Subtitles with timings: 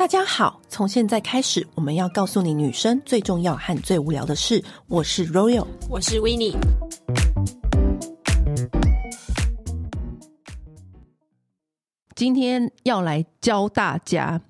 [0.00, 4.64] 大家好，从现在开始，我们要告诉你女生最重要和最无聊的事。
[4.88, 6.56] 我是 Royal，我是 Winnie。
[12.16, 14.40] 今天要来教大家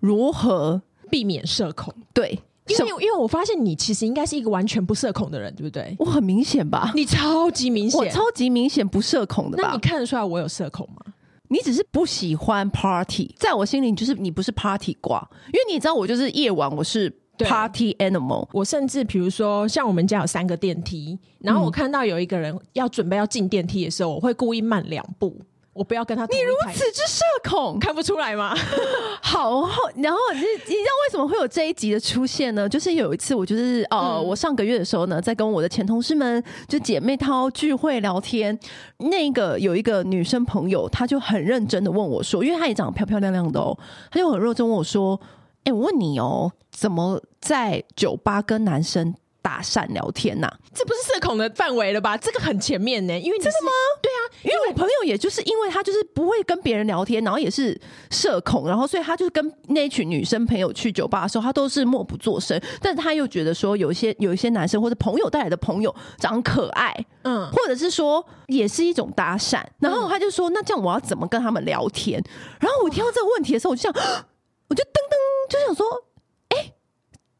[0.00, 1.94] 如何避免社恐。
[2.12, 5.94] 对，因为因为我发现你其实应该是一个完全不社恐的人，对不对？
[6.00, 6.90] 我很明显吧？
[6.96, 9.68] 你超级明显，我超级明显不社恐的吧？
[9.68, 11.12] 那你看得出来我有社恐吗？
[11.48, 18.48] 你只是不喜欢 party，在我心里就是你不是 party 挂，因为你知道我就是夜晚，我是 party animal。
[18.52, 25.40] 我甚至比如说，像我们家有三个电梯，然后我看到有一个人要准备要进电梯的时候，我会故意慢两步。
[25.76, 26.24] 我不要跟他。
[26.26, 28.54] 你如此之社恐，看不出来吗？
[29.22, 32.68] 好，然后你你知道为什么会有这一集的出现呢？
[32.68, 38.58] 就是有一次，我就是呃、嗯，我上个月的时候呢，在跟我的前同事们就姐妹淘聚会聊天，
[38.98, 43.76] 那个有一个女生朋友，她就很认真的问我说，因为她也长得漂漂亮亮的哦，
[44.10, 45.20] 她就很认真问我说，
[45.64, 49.14] 哎、欸，我问你哦，怎么在酒吧跟男生
[49.46, 52.16] 搭讪聊天呐、啊，这不是社恐的范围了吧？
[52.16, 53.70] 这个很前面呢，因为你真的吗？
[54.02, 57.80] 对啊，因为我朋友也就是因为他就是不会跟别人聊天，然后也是
[58.10, 62.60] 社恐，然后所以他就是跟那群女生朋友去酒吧的时候，他都是默不作声。
[62.82, 66.92] 但是他又觉得说，有一些有一些男生或者朋友带来的朋友长可爱，
[67.22, 69.62] 嗯，或者是说也是一种搭讪。
[69.78, 72.20] 然后他就说，那这样我要怎么跟他们聊天？
[72.58, 73.92] 然后我听到这个问题的时候，我就想，
[74.68, 75.86] 我就噔噔就想说。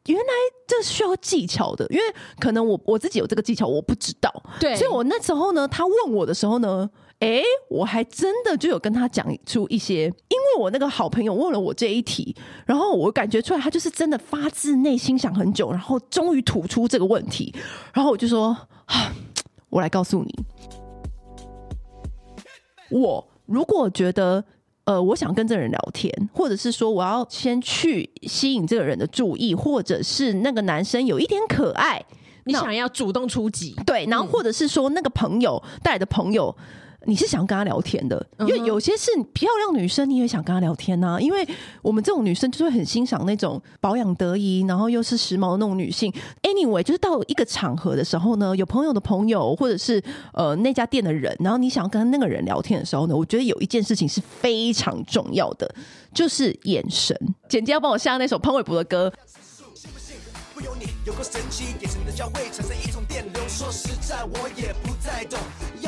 [0.06, 0.32] 原来
[0.66, 2.02] 这需要技巧的，因为
[2.38, 4.32] 可能我我自己有这个技巧，我不知道。
[4.60, 17.54] 对，所以我那时候呢，他问我的时候呢，哎，我还真的就有跟他讲出一些，因为我那个好朋友问了我这一题，然后我感觉出来他就是真的发自内心想很久，然后终于吐出这个问题，
[17.92, 19.12] 然后我就说啊，
[19.68, 20.34] 我来告诉你，
[22.90, 24.44] 我如果觉得。
[24.86, 32.02] 呃，我想跟这个人聊天，或者是说我要先去吸引这个人的注意，或者是那个男生有一点可爱，
[32.44, 36.56] 你想要主动出击，对，然后或者是说那个朋友带来的朋友。
[37.06, 41.20] 你是想跟他聊天的，因为有些是漂亮女生，你也想跟他聊天呐、啊。
[41.20, 41.46] 因为
[41.80, 46.12] 我们这种女生就是会很欣赏那种保养得宜，然后又是时髦的那种女性。
[46.42, 50.02] Anyway，就是到一个场合的时候呢，有朋友的朋友，或者是
[50.32, 55.72] 呃那家店的人，然后你想要跟那个人聊天的时候呢，我觉得有一件事情是非常重要的，
[56.12, 57.16] 就是眼神。
[57.48, 59.12] 简洁要帮我下那首潘玮柏的歌。
[60.54, 63.42] 不由你有个神奇眼神的交汇，产生一种电流。
[63.46, 65.45] 说实在，我也不太懂，要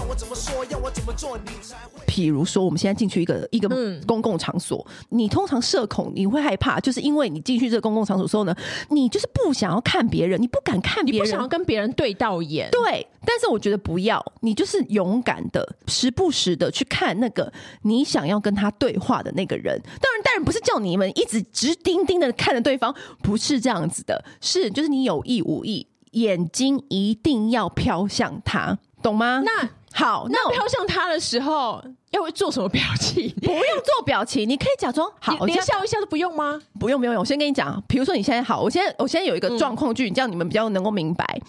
[0.08, 2.00] 我怎么说，要我怎么做，你才会。
[2.06, 3.68] 比如说，我们现在进去一个一个
[4.06, 8.56] 公共场所，嗯，你通常社恐，你会害怕，就是因为你进去这个公共场所的时候呢，
[8.88, 12.70] 你就是不想要看别人，你不敢看别人，你不想要跟别人对到眼。
[12.70, 17.52] 对，但是我觉得不要，你就是勇敢的，时不时的去看那个
[17.82, 19.78] 你想要跟他对话的那个人。
[20.00, 29.42] 当然，当然不是叫你们一直直盯盯的看着对方，不是这样子的，是，就是你有意无意，眼睛一定要飘向他，懂吗？
[29.44, 31.82] 那好，那飘向他的时候
[32.12, 33.28] 要会做什么表情？
[33.42, 36.60] 不用做表情，你可以假装好，连笑一下都不用吗？
[36.78, 41.40] 不用，不用，我先跟你讲，比如说你现在好，我现在我现在有一个状况剧，这样你们比较能够明白。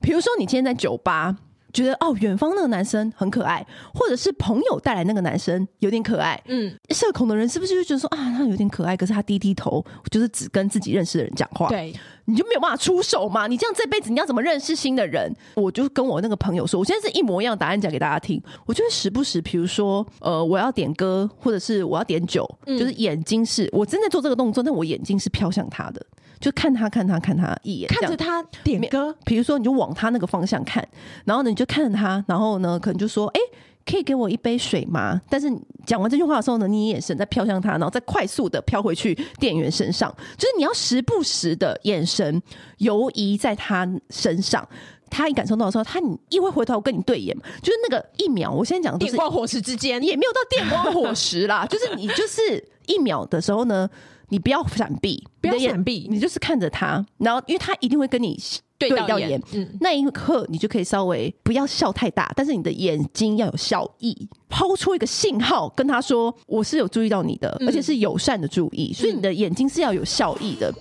[0.00, 1.36] 比如说你今天在酒吧。
[1.72, 3.64] 觉得哦，远方那个男生很可爱，
[3.94, 6.40] 或者是朋友带来那个男生有点可爱。
[6.46, 11.68] 嗯，社恐的人是不是就觉得说啊，他有点可爱，可是他低低头，就是只跟自己认识的人讲话。
[11.68, 11.92] 对，
[12.24, 13.46] 你就没有办法出手嘛？
[13.46, 15.32] 你这样这辈子你要怎么认识新的人？
[15.54, 18.42] 我就跟我那个朋友说，我现在是一模一样的答案讲给大家听。
[18.66, 26.04] 我就会时不时，比如说呃，我要点歌，或者是我要点酒，嗯、就是眼睛是我正在做这个动作，但我眼睛是飘向他的。
[26.40, 29.14] 就看他看他看他一眼，看着他点歌。
[29.24, 30.86] 比如说，你就往他那个方向看，
[31.24, 33.58] 然后呢，你就看着他，然后呢，可能就说：“哎、欸，
[33.90, 35.50] 可以给我一杯水吗？”但是
[35.84, 40.14] 讲完这句话的时候呢，你眼神再飘向他，然后再快速的飘回去店员身上。
[40.36, 42.40] 就是你要时不时的眼神
[42.78, 44.66] 游移在他身上，
[45.10, 48.52] 他一感受到的时候，他你一会回头跟你对眼，就是那个一秒。
[48.52, 53.90] 我现在讲电光火石之间，也没有到电光火石啦，就是你就是一秒的时候呢。
[54.28, 58.38] 你不要闪避，不要闪避，你就是看着他，然后因为他一定会跟你
[58.78, 70.72] 对到眼，嗯，那一刻你就可以稍微不要笑太大，但是你的眼睛要有笑意，抛出一个信号跟他说我是有注意到你的，嗯、而且是友善的注意，所以你的眼睛是要有笑意的。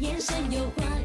[0.00, 0.99] 为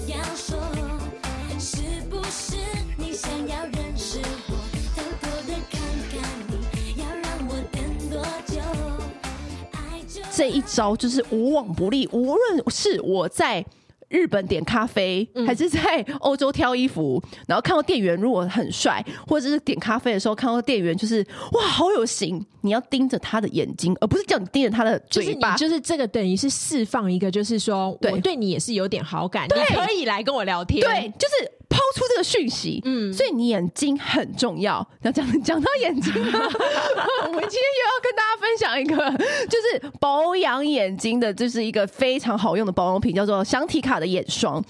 [10.35, 13.65] 这一招就是无往不利，无论是我在
[14.09, 25.55] 日本点咖啡，嗯、还是在欧洲挑衣服，然后看到店员如果很帅，或者是点咖啡的时候看到店员就是哇好有型，你要盯着他的眼睛，而不是叫你盯着他的嘴巴。
[25.55, 30.81] 就是你就是这个等于是释放一个，就是说对我对你也是有点好感，你可以来跟我聊天。
[30.81, 32.81] 对，就是抛出这个讯息。
[32.85, 34.87] 嗯，所以你眼睛很重要。
[35.01, 36.39] 要讲 讲到眼睛呢，
[37.27, 38.95] 我们今天又要跟大家分享一个，
[39.47, 44.63] 就是保养眼睛的，就是一个非常好用的保养品，叫做香缇卡的眼霜。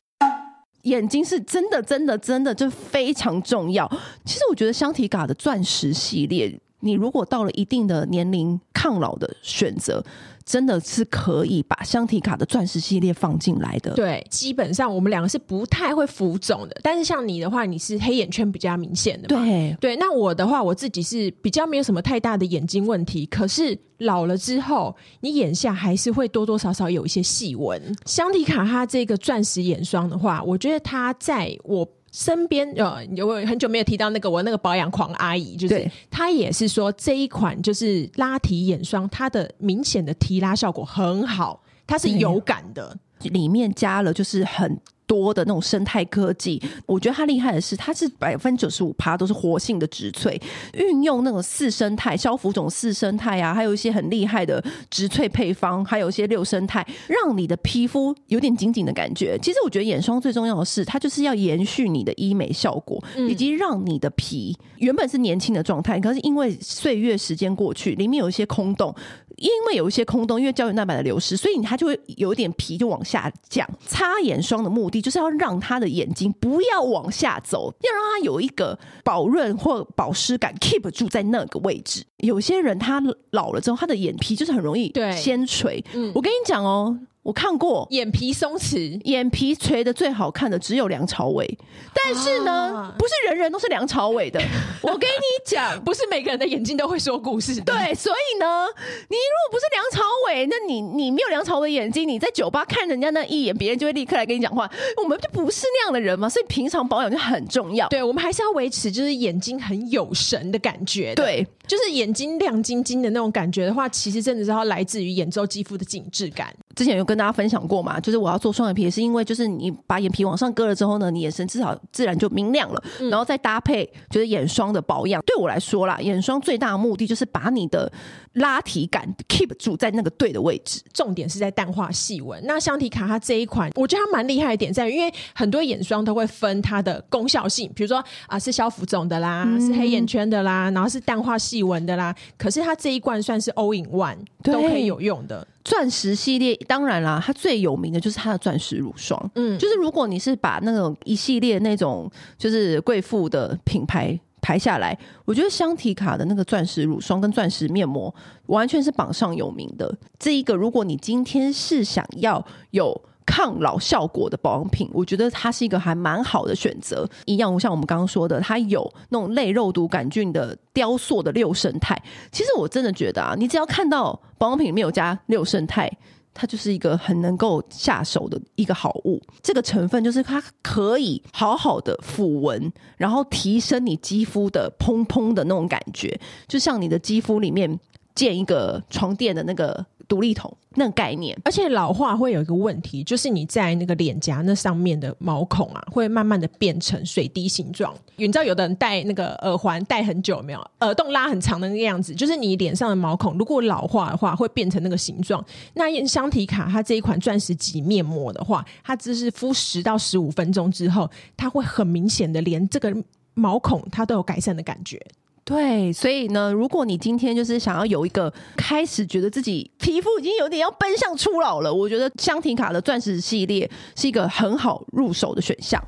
[0.84, 3.90] 眼睛是真的，真的，真的就非常重要。
[4.24, 10.04] 其实我觉得香缇卡的钻石系列，你如果到了一定的年龄，抗老的选择。
[10.46, 13.94] 真的是可以把香缇卡的钻石系列放进来的。
[13.96, 19.28] 对，基本上我们两个是不太会浮肿的，但是像你的话，你是黑眼圈比较明显的。
[19.28, 27.82] 对对，那我的话，我自己是比较没有什么太大的眼睛问题，可是老了之后，你眼下还是会多多少少有一些细纹。
[28.06, 31.88] 香缇卡它这个钻石眼霜的话，我觉得它在我。
[32.16, 44.80] 身边呃，有很久没有提到那个我那个保养狂阿姨，就是她也是说这一款就是拉提眼霜，它的明显的提拉效果很好，它是有感的，里面加了就是很。
[45.08, 50.40] 多的那种生态科技，我觉得它厉害的是，它是百分之九十五趴都是活性的植萃，
[50.74, 59.38] 运用那种四生态、消浮肿四生态啊，还有一些很厉害的植萃配方，还有一些六生态，让你的皮肤有点紧紧的感觉。
[59.42, 68.94] 其实我觉得眼霜最重要的是，它就是要延续你的医美效果，以及让你的皮原本是年轻的状态，可是因为岁月时间过去，里面有一些空洞。
[69.38, 73.68] 因为有一些空洞，因为胶原蛋白的流失，所以它就会有点皮就往下降。
[73.86, 82.06] 擦眼霜的目的就是要让他的眼睛不要往下走，要让它有一个保润或保湿感，keep 住在那个位置。
[82.26, 83.02] 有些人他
[83.32, 85.84] 老了之后，他的眼皮就是很容易先垂。
[85.94, 86.98] 嗯，我跟你讲哦。
[87.26, 91.58] 我看过眼皮松弛，眼皮垂的最好看的只有梁朝伟，
[91.92, 94.40] 但是呢，啊、不是人人都是梁朝伟的。
[94.84, 97.64] 我跟你讲，不是每个人的眼睛都会说故事的。
[97.64, 98.68] 对，所以呢，
[99.10, 104.70] 你如果不是梁朝伟，那你你没有梁朝伟眼睛，你在酒吧看人家那一眼，别人就会立刻来跟你讲话。
[105.02, 107.88] 我们就不是那样的人嘛，所以平常保养就很重要。
[107.88, 111.24] 对，我们还是要维持就是眼睛很有神的感觉的。
[111.24, 116.56] 对，就是眼睛亮晶晶的那种感觉的话，其实真的是它来自于眼周肌肤的紧致感。
[116.74, 125.22] 之前有跟大家分享过嘛，就是我要做双眼皮，也是因为就是你把眼皮往上割了之后呢，你眼神至少自然就明亮了，嗯、然后再搭配就是眼霜的保养。
[125.26, 127.92] 对我来说啦，眼霜最大的目的就是把你的
[128.36, 132.42] 拉提感 keep 住在那个对的位置，重点是在淡化细纹。
[132.46, 142.16] 那香缇卡它这一款，我觉得它蛮厉害的点在于，因为很多眼霜都会分它的功效性，比如说啊是消浮肿的啦，嗯、是黑眼圈的啦，然后是淡化细纹的啦。
[142.38, 145.48] 可是它这一罐算是 all in one 都可以有用的。
[145.64, 149.20] 钻石系列当然啦，它最有名的就是它的钻石乳霜。
[149.34, 152.08] 嗯，就是如果你是把那种一系列那种
[152.38, 154.96] 就是贵妇的品牌排下来，
[155.26, 158.14] 我觉得香缇卡的那个钻石乳霜跟钻石面膜
[158.46, 159.92] 完全是榜上有名的。
[160.20, 163.02] 这一个，如果你今天是想要有。
[163.28, 167.10] 抗老效果的保养品，我觉得它是一个还蛮好的选择。
[167.26, 172.00] 一样，像我们刚刚说的，它有那种类肉毒杆菌的雕塑的六胜肽。
[172.32, 175.92] 其实我真的觉得啊，你只要看到保养品里面有加六胜肽，
[176.36, 179.20] 它就是一个很能够下手的一个好物。
[179.42, 187.80] 这个成分就是它可以好好的抚纹，然后提升你肌肤的砰砰的那种感觉，就像你的肌肤里面
[188.14, 189.84] 建一个床垫的那个。
[190.08, 197.94] 独立桶那个概念，而且老化会有一个问题，就是你在那个脸颊那上面的毛孔啊，会慢慢的变成水滴形状。
[198.18, 200.72] 你知道有的人戴那个耳环戴很久没有？
[200.80, 205.44] 耳洞拉很长的那个样子，就是你脸上的毛孔如果老化的话，会变成那个形状。
[205.74, 212.96] 那香缇卡它这一款钻石级面膜的话，它只是敷十到十五分钟之后，它会很明显的连这个
[213.34, 215.02] 毛孔它都有改善的感觉。
[215.46, 225.80] 对，所以呢，如果你今天就是想要有一个开始觉得自己皮肤已经有点要奔向初老了，我觉得香缇卡的钻石系列是一个很好入手的选项。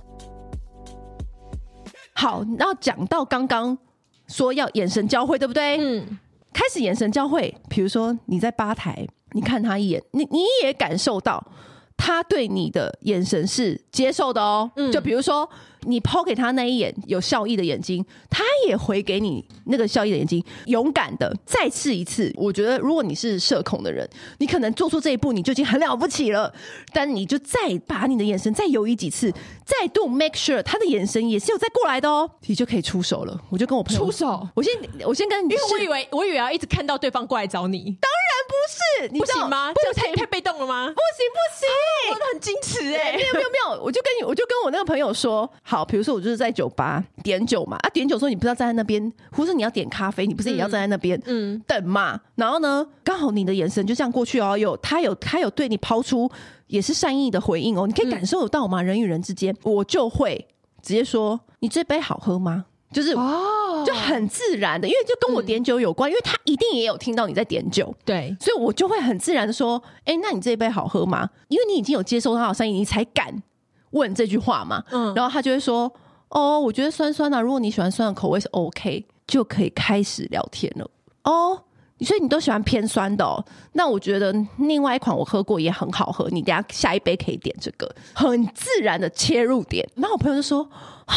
[2.13, 3.75] 好，然后讲到刚刚
[4.27, 5.77] 说要眼神交汇，对不对？
[5.79, 6.19] 嗯，
[6.53, 11.43] 开始眼神交汇，比如说你在吧台，你看他一眼，你你也感受到
[11.97, 14.69] 他对你的眼神是接受的哦。
[14.75, 15.49] 嗯，就比如说。
[15.81, 20.43] 你抛给他那一眼有笑意的眼睛，他也回给你那个笑意的眼睛。
[20.65, 22.34] 勇敢的再试一次。
[22.36, 24.07] 我觉得，如果你是社恐的人，
[24.39, 26.53] 你可能做出这一步，你就已经很了不起了。
[26.93, 29.31] 但你就再把你的眼神再犹豫几次，
[29.65, 33.39] 再度 make sure 他的眼神也是有再过来的哦，你就可以出手了。
[33.50, 34.74] 我就跟我朋友出手，我先
[35.05, 39.74] 我先跟你，因为我以为我以为要一直看到对方过来找你，当然不是，你不行吗？
[39.75, 40.88] 这太太被动了吗？
[40.88, 41.67] 不行不行，
[42.13, 52.17] 我都很矜持哎、欸，没有没有没有，我就跟你，我就跟我那个朋友说，好，比如说我就是在酒吧点酒嘛，啊点酒的时候你不知道站在那边，或是你要点咖啡，你不是也要站在那边嗯等嘛？
[52.36, 56.31] 然后呢，刚好你的眼神就这样过去哦，有他有他有对你抛出
[56.67, 58.81] 也是善意的回应哦，你可以感受得到吗？
[58.81, 60.47] 人与人之间，我就会
[60.81, 62.63] 直接说，你这杯好喝吗？
[62.93, 71.29] 就是哦，就很自然的，因为就跟我点酒有关，嗯、因为他一定也有听到你在点酒，对，所以我就会很自然的说，哎、欸，那你这一杯好喝吗？
[71.50, 73.43] 因为你已经有接受他的善意，你才敢
[73.91, 74.84] 问这句话嘛。
[74.91, 75.91] 嗯，然后他就会说，
[76.29, 80.89] 哦，我觉得酸酸的，如果你喜欢酸的口味是 OK，就可以开始聊天了。
[81.24, 81.62] 哦，
[82.01, 89.88] 所以你都喜欢偏酸的哦，那我觉得另外一款我喝过也很好喝，你等下下一杯可以点这个，很自然的切入点。
[89.96, 90.63] 然后我朋友就说，
[91.06, 91.15] 哈。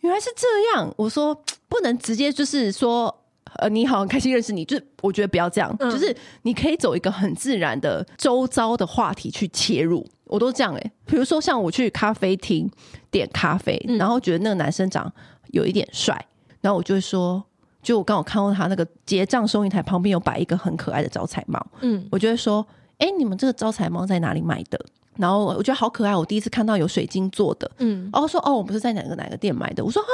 [0.00, 1.34] 原来是这样，我说
[1.68, 3.14] 不能直接就是说，
[3.56, 12.70] 呃，你好，很开心认识你，就是我觉得不要这样，嗯、就是你可以走一个很自然的周遭的话题去切入，我都这样诶、欸，比如说像我去咖啡厅
[13.10, 15.12] 点咖啡，嗯、然后觉得那个男生长
[15.48, 16.24] 有一点帅，
[16.60, 17.42] 然后我就会说，
[17.82, 22.66] 就我刚好看到他那个结账收银台旁边有摆一个很可爱的招财猫，嗯，我就会说，
[22.98, 24.78] 哎、欸，你们这个招财猫在哪里买的？
[25.16, 30.12] 然后我觉得好可爱，我第一次看到有水晶做的，嗯，然后说哦，我不是在哪个哪个店买的，我说啊，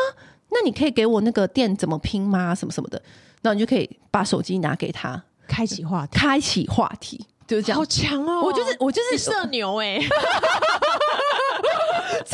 [0.51, 2.55] 那你可以给我那个店怎么拼吗？
[2.55, 3.01] 什么什么的，
[3.43, 8.43] 然后你就可以把手机拿给他，开启话题，开启话题，就是这样，好强哦！
[8.45, 10.07] 我就是我就是社牛哎， 这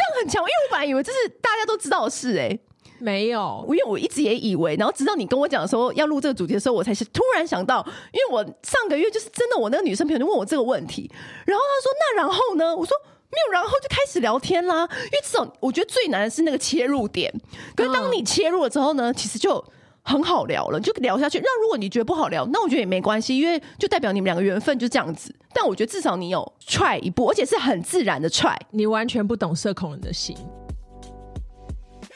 [0.00, 2.59] 样很强，因为我本来以为这是大家都知道的事哎。
[2.99, 11.11] 没有，因为我一直也以为，然后直到你跟我讲的时候要录这个主题的时候，我才是突然想到，因为我上个月就是真的，我那个女生朋友就问我这个问题，
[11.45, 12.76] 然后她说那然后呢？
[12.76, 12.97] 我说
[13.28, 14.88] 没有，然后就开始聊天啦。
[15.07, 17.33] 因为这种我觉得最难的是那个切入点，
[17.75, 19.64] 可是当你切入了之后呢，其实就
[20.02, 21.38] 很好聊了，就聊下去。
[21.38, 25.35] 那如果你觉得不好聊，那我觉得也没关系，因为就代表你们两个缘分就这样子。
[25.54, 30.37] 但我觉得至少你有 try 一步，而且是很自然的 try，你完全不懂社恐人的心。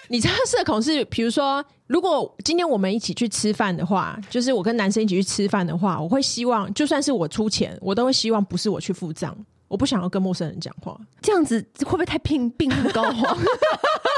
[0.08, 13.36] 你知道社恐是，比如说，如果今天我们一起去吃饭的话，就是我跟男生一起去吃饭的话，我会希望，就算是我出钱，我都会希望不是我去付账，我不想要跟陌生人讲话，这样子会不会太病病入膏肓？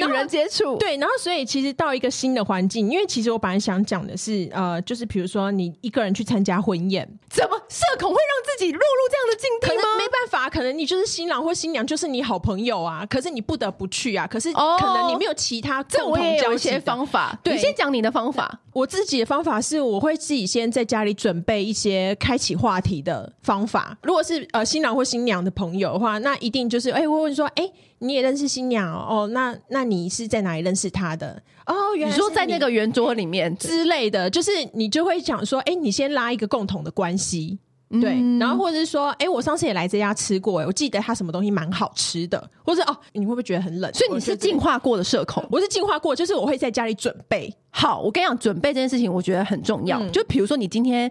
[0.00, 9.82] 多么不想与人接触，对，然后所以其实到一个新的环境，因为其实我本来想讲的是，呃，就是比如说你一个人去参加婚宴，怎么社恐会让自己落入这样的境地吗？
[9.82, 17.38] 可能没办法，可能你就是新郎或新娘，就是你好朋友啊，可是你不得不去啊，可是可能你没有其他共同交集方法。
[17.42, 18.60] 对，你先讲你的方法。
[18.72, 23.96] 我自己的方法是，我会自己先在家里准备一些开启话题的方法。
[24.02, 27.70] 如果是呃新郎或新娘的朋友的话，那一定就是哎，我问说，哎。
[28.02, 29.06] 你也认识新娘哦？
[29.08, 31.40] 哦，那那你是在哪里认识她的？
[31.66, 37.60] 哦，原来是你，你说在那个圆桌里面之类的，就是你就会讲说，哎，你先拉一个共同的关系，
[38.00, 43.94] 对，嗯、然后或者是说，哎，我上次也来这家吃过，哎，我记得他什么东西蛮好吃的，或者哦，你会不会觉得很冷？
[43.94, 47.54] 所以你是进化过的社恐，我是进化过，就是我会在家里准备。
[47.70, 50.00] 好，我跟你讲，准备这件事情，我觉得很重要。
[50.02, 51.08] 嗯、就比如说，你今天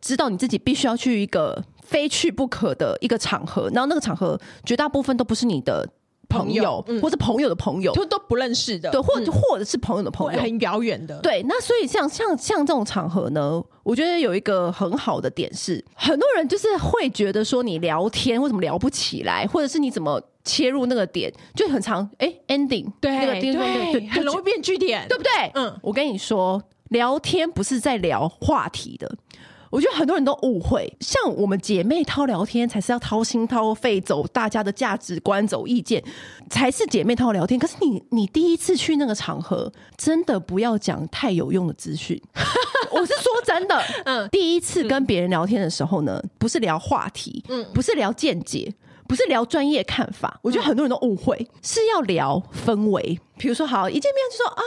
[0.00, 5.88] 知道你自己必须要去一个非去不可的一个场合，然后那个场合绝大部分都不是你的。
[6.28, 11.42] 朋友，或是朋友的朋友，就都不认识的，对，或者或者是朋友的朋友，很遥远的，对。
[11.48, 25.30] 那所以像像像这种场合呢，我觉得有一个很好的点是，很多人就是会觉得说你聊天为什么聊不起来，或者是你怎么切入那个点就很长，哎，ending，对，那个点对，很容易变句点，对不对？
[25.54, 29.10] 嗯，我跟你说，聊天不是在聊话题的。
[29.74, 36.00] 我觉得很多人都误会，像我们姐妹掏聊天，才是要掏心掏肺，走大家的价值观，走意见，
[36.48, 37.58] 才是姐妹掏聊天。
[37.58, 42.22] 可是你，你第一次去那个场合，真的不要讲太有用的资讯。
[42.92, 48.72] 我是说真的，嗯，第一次跟别人聊天的时候呢，不是聊话题，嗯，不是聊见解，
[49.08, 50.38] 不是聊专业看法。
[50.42, 53.18] 我觉得很多人都误会，是要聊氛围。
[53.36, 54.62] 比如说，好，一见面就说啊，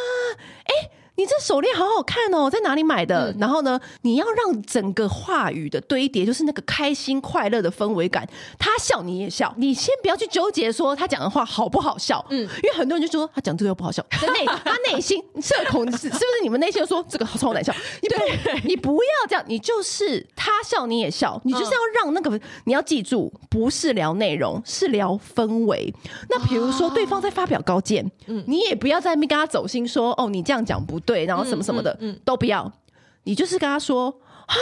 [0.65, 0.89] 哎。
[1.17, 3.31] 你这手链好好看哦，在哪里买的？
[3.31, 8.27] 嗯、然后呢，你要让整个话语的堆叠，就是那个开心快乐的氛围感。
[8.59, 16.23] 他笑你也笑，你先不要去纠结说他讲的话好不好笑，嗯，因为很多人就说他讲这个又不好笑， 他内他内心社恐是是不是？
[16.43, 17.73] 你们内心说这个超难笑？
[18.01, 25.91] 你不对你不要这样，你就是他笑你也笑，你就是要让那个、嗯、你要记住，不是聊内容，是聊氛围。
[26.29, 32.71] 那比如说对方在发表高见，嗯，你也不要在那边跟他走心说哦，你这样讲不对，然后什么什么的，嗯，嗯嗯都不要。
[33.23, 34.13] 你就是跟他说
[34.45, 34.55] 啊，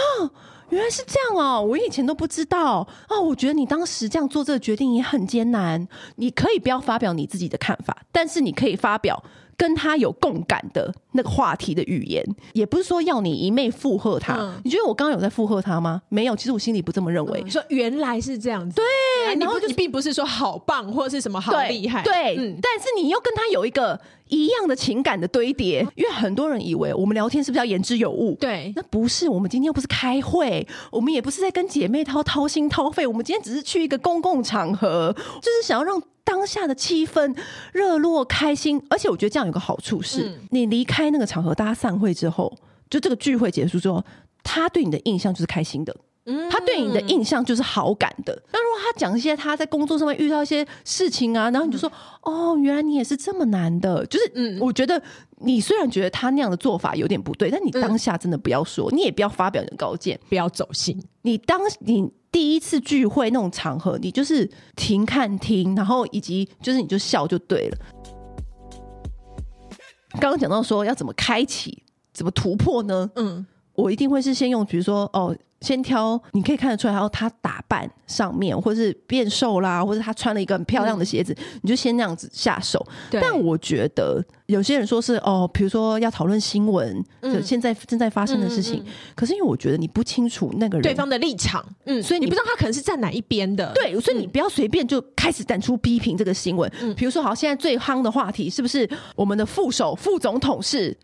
[0.70, 3.20] 原来是这样哦，我以前都不知道哦。
[3.20, 5.86] 我觉得你当时这样做这个决定也很艰难。
[6.16, 9.22] 你可以不要发表你自己的看法，但是你可以发表。
[9.58, 14.36] 跟他有共感的那个话题的语言，也不是说要你一昧附和他。
[14.36, 16.02] 嗯、你觉得我刚刚有在附和他吗？
[16.10, 17.42] 没有，其实我心里不这么认为。
[17.44, 28.36] 嗯、说原来是这样子，对，然后你并不是说好棒或者是什么好厉害，对，但是你又跟他有一个一样的情感的堆叠，因为很多人以为我们聊天是不是要言之有物？
[28.40, 29.30] 对，那不是。
[29.30, 36.02] 我们今天又不是开会，我们也不是在跟姐妹掏掏心掏肺，我们今天只是去一个公共场合，就是想要让。
[36.26, 37.38] 当下的气氛
[37.72, 42.56] 热络开心，而且我觉得这样有个好处是，嗯、你离开那个场合，大家散会之后，
[42.90, 44.04] 就这个聚会结束之后，
[44.44, 45.96] 他对你的印象就是开心的，
[46.26, 48.40] 嗯，他对你的印象就是好感的。
[48.52, 51.92] 那如果他讲一些他在工作上面遇到一些事情啊，然后你就说，
[52.24, 55.02] 嗯、哦，原来你也是这么难的，就是，嗯，我觉得
[55.40, 61.02] 你虽然觉得他那样的做法有点不对，但你当下真的不要说，嗯、你也不要发表你的高见，不要走心。
[61.22, 62.12] 你当你。
[62.36, 64.46] 第一次聚会那种场合，你就是
[64.76, 67.78] 停看听，然后以及就是你就笑就对了。
[70.20, 73.10] 刚刚讲到说要怎么开启，怎么突破呢？
[73.16, 75.36] 嗯，我一定会是先用，比如说哦。
[75.66, 82.86] 先挑，你可以看得出来，然后他打扮上面，或者是变瘦啦，或者他穿了一个很漂亮的鞋子，嗯、你就先那样子下手。
[83.10, 88.86] 但我觉得有些人说是哦，比如说要讨论新闻，嗯、就现在正在发生的事情。
[89.16, 93.72] 可是因为我觉得你不清楚那个人对方的立场，嗯，所以你，你不知道他可能是站哪一边的。
[93.74, 96.72] 对，所以你不要随便就开始展出批评这个新闻。
[96.80, 100.96] 嗯，比如说好，现在最夯的话题是不是我们的副手、副总统是？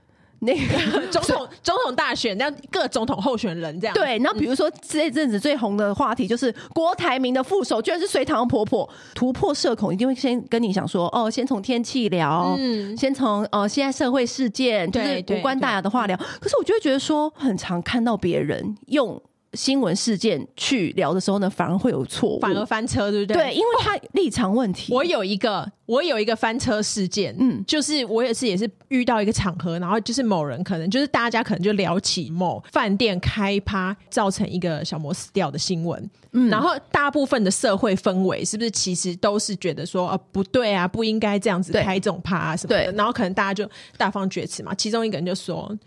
[0.41, 4.17] 那个 总统 总统大选，那各总统候选人这样对。
[4.19, 16.17] 然后比如说这阵子最红的话题就是郭台铭的副手居然是隋棠婆婆，突破社恐一定会先跟你想说哦，先从天气聊，嗯，先从呃现在社会事件就是无关大雅的话聊。
[16.39, 19.21] 可是我就会觉得说，很常看到别人用。
[19.53, 23.43] 新闻事件去聊的时候呢，反而会有错误，反而翻车，对不对？
[23.43, 24.91] 对，因为他立场问题。
[24.95, 45.77] 我有一个，我有一个翻车事件，嗯，就是我也是也是遇到一个场合，然后就是某人可能就是大家可能就聊起某饭店开趴造成一个小魔死掉的新闻，嗯，然后大部分的社会氛围是不是其实都是觉得说啊不对啊，不应该这样子开这种趴啊什么的，对然后可能大家就大放厥词嘛，其中一个人就说，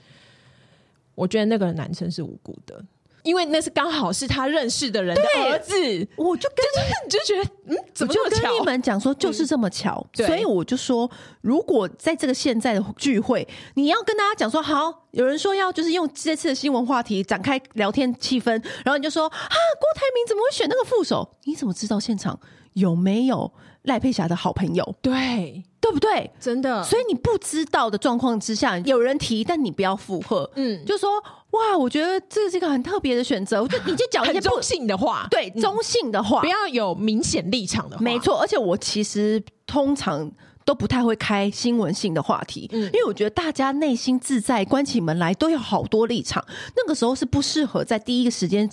[1.15, 2.85] 我觉得那个男生是无辜的。
[3.25, 5.75] 因为那是刚好是他认识的人的儿子，
[6.17, 6.65] 我就跟
[7.05, 8.37] 你就觉得，嗯，怎么这么巧？
[8.37, 18.51] 就跟你们讲说，就是这么巧，嗯、所以我就说，如果在这个现在的聚会，你要跟大家讲说，好，有人说要就是用这次的新闻话题展开聊天气氛，
[18.85, 21.37] 然后你就说啊，郭台铭怎么会选那个副手？
[21.45, 22.39] 你怎么知道现场？
[22.75, 23.53] 有没有
[23.85, 24.95] 赖佩霞的好朋友？
[25.01, 25.63] 对。
[25.85, 26.31] 对不对？
[26.41, 38.41] 真的，所以你不知道的状况之下，有人提，但你不要附和，嗯，就说哇，我觉得这是一个很特别的选择，就 你就讲一些中性的话，对，中性的话，不要有明显立场的话，没错。
[38.41, 40.33] 而且我其实通常
[40.65, 46.43] 都不太会开新闻性的话题，嗯，因为我觉得大家内心自在，关起门来都有好多立场，
[46.75, 48.67] 那个时候是不适合在第一个时间。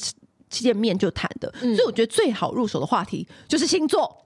[0.51, 4.21] 见面就谈的，嗯、所以我觉得最好入手的话题就是星座，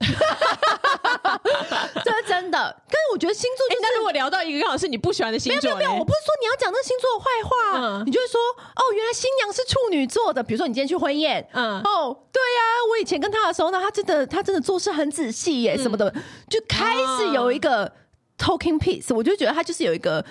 [2.04, 2.76] 这是真的。
[2.88, 8.40] 但是我觉得星座、就是，但是我聊到一个刚好是你不喜欢的星座，没有没有，我不是说你要讲那星座的坏话，嗯、你就会说
[8.74, 10.42] 哦，原来新娘是处女座的。
[10.42, 17.92] 比如说你今天去婚宴，嗯，哦，对呀、啊，我以前跟他的时候呢，他真的他真的做事很仔细耶，什么的，嗯、就开始有一个
[18.38, 20.24] talking piece，我就觉得他就是有一个。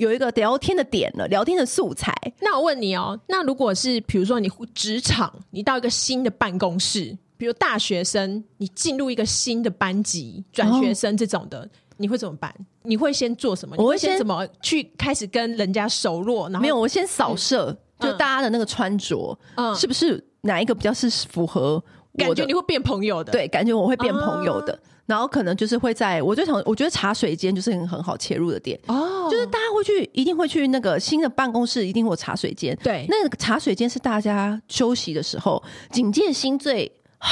[0.00, 2.10] 有一个聊天的点了，聊天的素材。
[2.40, 12.54] 那我问你哦，那如果是比如说你职场，你到一个新的办公室，比如大学生，你进入一个新的班级，转学生这种的，哦、你会怎么办？
[12.84, 13.76] 你会先做什么？
[13.76, 16.48] 你会先怎么去开始跟人家熟络？
[16.48, 21.82] 然后没有，我先扫射，嗯、就大家的那个穿着，嗯，是不是哪一个比较是符合？
[22.16, 24.72] 感觉你会变朋友的，对，感觉我会变朋友的。
[24.72, 24.80] 啊
[25.10, 28.78] 然后可能就是会在，我最常我觉得茶水间就是很很好切入的点。
[28.86, 32.78] 哦，就是大家会去，一定会去那个新的办公室，一定会有茶水间。
[32.80, 36.86] 对，那个茶水间是大家休息的时候，警戒心最
[37.18, 37.28] 啊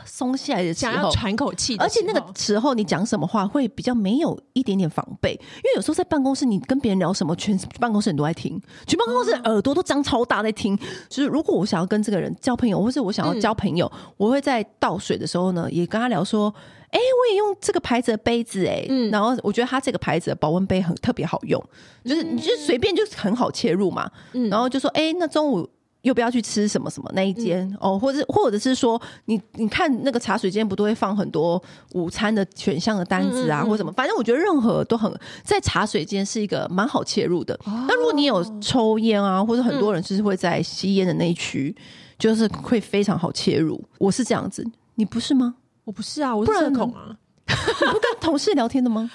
[0.04, 10.78] 松懈的时候，想要喘口气，而且那个时候你讲什么话会比较没有一点点防备，因为有时候在办公室你跟别人聊什么，全办公室人都在听，全办公室耳朵都张超大在听。
[11.08, 16.54] 就是如果我想要跟这个人交朋友，或是我想要交朋友，嗯、我会在倒水的时候呢，也跟他聊说，
[16.92, 21.60] 哎、欸，我也用这个牌子的杯子、欸，哎、嗯，然后我觉得它这个牌子的保温杯很特别好用，
[22.04, 25.68] 就是你就随便就很好切入嘛，嗯、然后就说，哎、欸，那中午。
[26.02, 33.92] 又不要去吃什么什么那一间、嗯、哦，或者或者是说，你你看那个茶水间不都会放很多午餐的选项的单子啊，嗯嗯嗯或什么？
[33.92, 35.08] 反正我觉得任何都很
[35.44, 37.56] 在茶水间是一个蛮好切入的。
[37.64, 41.82] 那、哦、如果你有抽烟啊，或者很多人就是会在吸烟的那一区，嗯、
[42.18, 43.80] 就是会非常好切入。
[43.98, 45.54] 我是这样子，你不是吗？
[45.84, 47.16] 我不是啊，我是社恐啊。
[47.46, 49.10] 你不跟同事聊天的吗？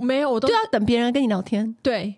[0.00, 1.74] 没有，我都要等别人跟你聊天。
[1.82, 2.14] 对。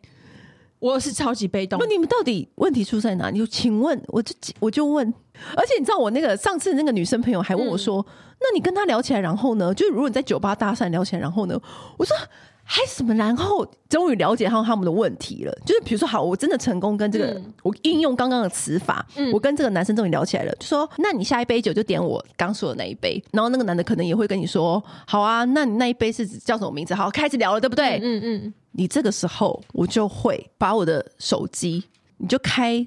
[0.81, 1.77] 我是超级被动。
[1.81, 3.39] 那你们到底问题出在哪你？
[3.39, 5.13] 就请问，我就我就问，
[5.57, 9.75] 而且你知道，我那个上次那个女生朋友还问我说：“嗯、那你跟她聊起来，然后呢？
[9.75, 11.61] 就是如果你在酒吧搭讪聊起来，然后呢？”
[11.99, 12.17] 我说。
[12.71, 13.15] 还什么？
[13.15, 15.59] 然后终于了解到他们的问题了。
[15.65, 20.55] 就是比如说，好，我真的成功跟这个、嗯、我应用刚刚的词法，嗯、我跟这个男生终于聊起来了。
[20.57, 23.23] 就说，那你下一杯酒就点我刚说的那一杯。
[23.33, 26.95] 然后那个男的可能也会跟你说，好啊，那你那一杯是叫什么名字？
[26.95, 27.99] 好，开始聊了，对不对？
[28.03, 28.45] 嗯嗯。
[28.45, 31.83] 嗯，你这个时候我就会把我的手机，
[32.19, 32.87] 你就开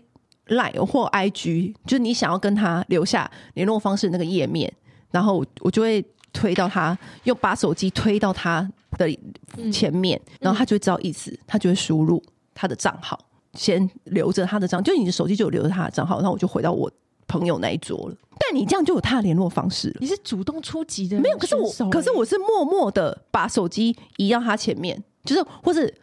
[0.49, 4.71] Line 或 IG，就是你想要跟他留下联络方式那个页面，
[5.09, 8.71] 然后我就会推到他，又把手机推到他。
[8.97, 12.21] 的前面，嗯、然后他就会知道意思，嗯、他就会输入
[12.53, 13.19] 他的账号，
[13.53, 16.91] 先留着他的账，就你的手机就留着他的账号，然后我就回到我
[17.27, 18.15] 朋友那一桌了。
[18.39, 21.37] 但你这样就有他的联络方式了，你是主动出击的，没有？
[21.37, 25.93] 可是我，可是我是默默的把手机移到他前面，就是或是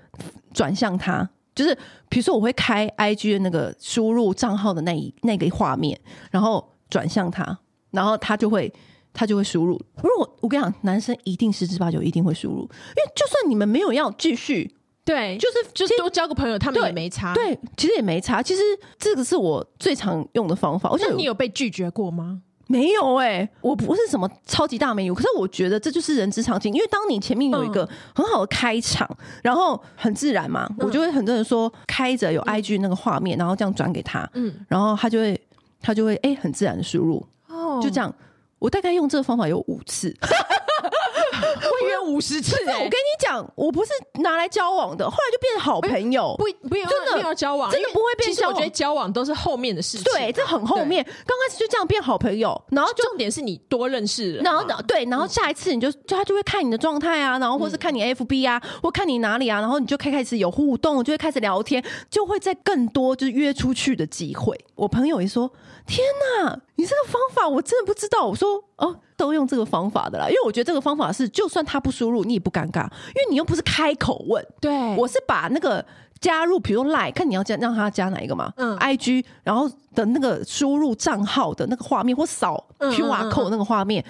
[0.55, 1.75] 转向他，就是
[2.09, 5.99] 比如说我会开 IG 的那个输入账号的那一那个画面，
[6.31, 7.59] 然后转向他，
[7.91, 8.73] 然后他就会。
[9.13, 9.81] 他就会输入。
[10.03, 17.35] 如果我跟你讲，男生一定十之八九一定会输入，因为就算你们没有要继续，对，就是就是多交个朋友，他们也没差。
[17.35, 18.43] 对，其实也没差。
[18.43, 18.63] 其实
[18.99, 20.91] 这个是我最常用的方法。
[20.91, 22.43] 而且你有被拒绝过吗？
[22.71, 26.71] 没有哎、欸，我不是什么超级大美女，可是我觉得这就是人之常情。
[26.75, 35.41] 因为当你前面有一个很好的开场，嗯、然后很自然嘛，嗯、我就会很多人说开着有 IG 那个画面，然后这样转给他，嗯，然后他就会
[35.81, 38.15] 他就会哎、欸、很自然的输入，哦，就这样。
[38.59, 42.57] 我大概用这个方法有五次， 我约五十次。
[42.67, 43.91] 我跟你讲，我不是
[44.21, 46.35] 拿来交往的，后来就变成好朋友。
[46.39, 48.29] 不，不用，真的没有交往，真的不会变。
[48.29, 51.05] 其实我觉得交往都是后面的事情，对，这很后面。
[51.05, 64.59] 刚开始就这样变好朋友，然后重点是你多认识人，然后对，然后下一次你就就他就会看你的状态啊，然后或是看你 FB 啊，或看你哪里啊，然后你就开开始有互动，就会开始聊天，就会在更多就是约出去的机会。
[64.75, 65.51] 我朋友也说。
[65.87, 66.07] 天
[66.45, 68.25] 呐，你这个方法我真的不知道。
[68.25, 74.47] 我说哦，都用这个方法的啦，因为我觉得这个方法是，就算他不输入，你也不尴尬，因为你又不是开口问。
[74.61, 75.85] 对，我是把那个
[76.21, 84.05] 加入，比如 Line，看你要加让他加哪一个嘛，嗯，IG，然后的那个输入账号的那个画面或扫 QR code 那个画面，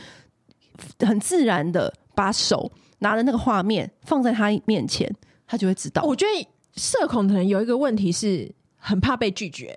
[1.00, 5.10] 很自然的把手拿着那个画面放在他面前，
[5.46, 6.02] 他就会知道。
[6.02, 9.74] 我觉得社恐的人有一个问题是很怕被拒绝。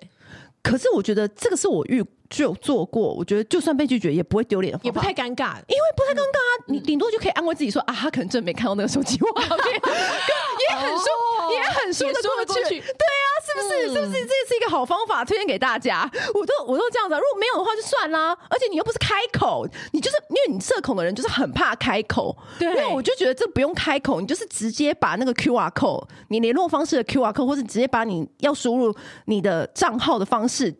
[0.62, 6.52] 可是我觉得这个是我遇就有做过，我觉得就算被拒绝也不会丢脸，也不太尴尬，因为不太尴尬啊。
[6.66, 12.80] 嗯、你顶多就可以安慰自己说啊，他可能真的没看到那个手机画面，也很说、哦、也很说得过去。
[12.80, 13.86] 对啊，是不是？
[13.86, 14.24] 嗯、是不是？
[14.24, 16.10] 这是一个好方法，推荐给大家。
[16.34, 18.36] 我都我都这样子，如果没有的话就算啦。
[18.48, 22.34] 而且你又不是开口，你就是因为你社恐的人就是很怕开口。
[22.58, 28.94] 对，因为我就觉得这不用开口，你就是直接把那个 QR code，你联络方式的 QR code，或是直接把你要输入
[29.26, 30.74] 你的账号的方式。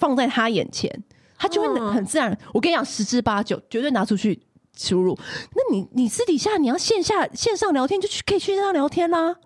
[0.00, 0.90] 放在他眼前，
[1.38, 2.36] 他就会很自然。
[2.52, 4.42] 我跟你讲，十之八九绝对拿出去
[4.76, 5.16] 输入。
[5.54, 9.36] 那你你私底下你要线下线上聊天，就去可以去线上聊天啦。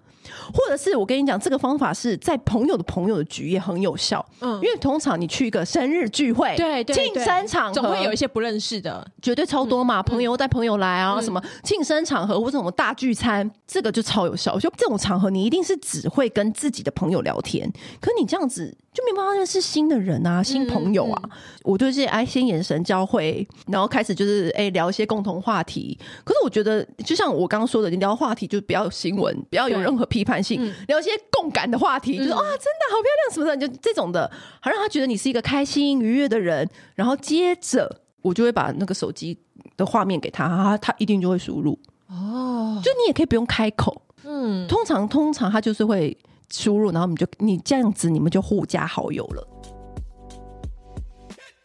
[0.53, 4.25] 或者是我跟你讲，这个方法是在朋友的朋友的局也很有效。
[4.41, 10.03] 嗯，因为通常你去一个生日聚会，对对庆生场合，总会有一些不认识的，绝对超多嘛。
[10.03, 14.59] 朋友带朋友来啊，什么庆生场合或者什么大聚餐，这个就超有效。
[14.59, 17.71] 就这种场合，你一定是只会跟自己的朋友聊天。
[18.01, 21.23] 可你这样子就没办法认识新的人啊，新朋友啊。
[21.63, 25.99] 我就是哎，先眼神交汇，然后开始就是哎聊一些共同话题。
[26.25, 30.59] 可是我觉得，就像我刚刚说的，你聊话题就不要有新闻，不要有任何批判性。
[30.67, 36.69] 嗯、聊一些共感的话题，嗯、就是啊，真的好漂亮什么的，就这种的，好让他觉得你是一个开心愉悦的人。
[36.95, 39.39] 然后接着我就会把那个手机
[39.77, 42.81] 的画面给他，他他一定就会输入哦。
[42.83, 46.17] 就你也可以不用开口，嗯，通常通常他就是会
[46.51, 49.49] 输入，然后你就你这样子，你们就互加好友了。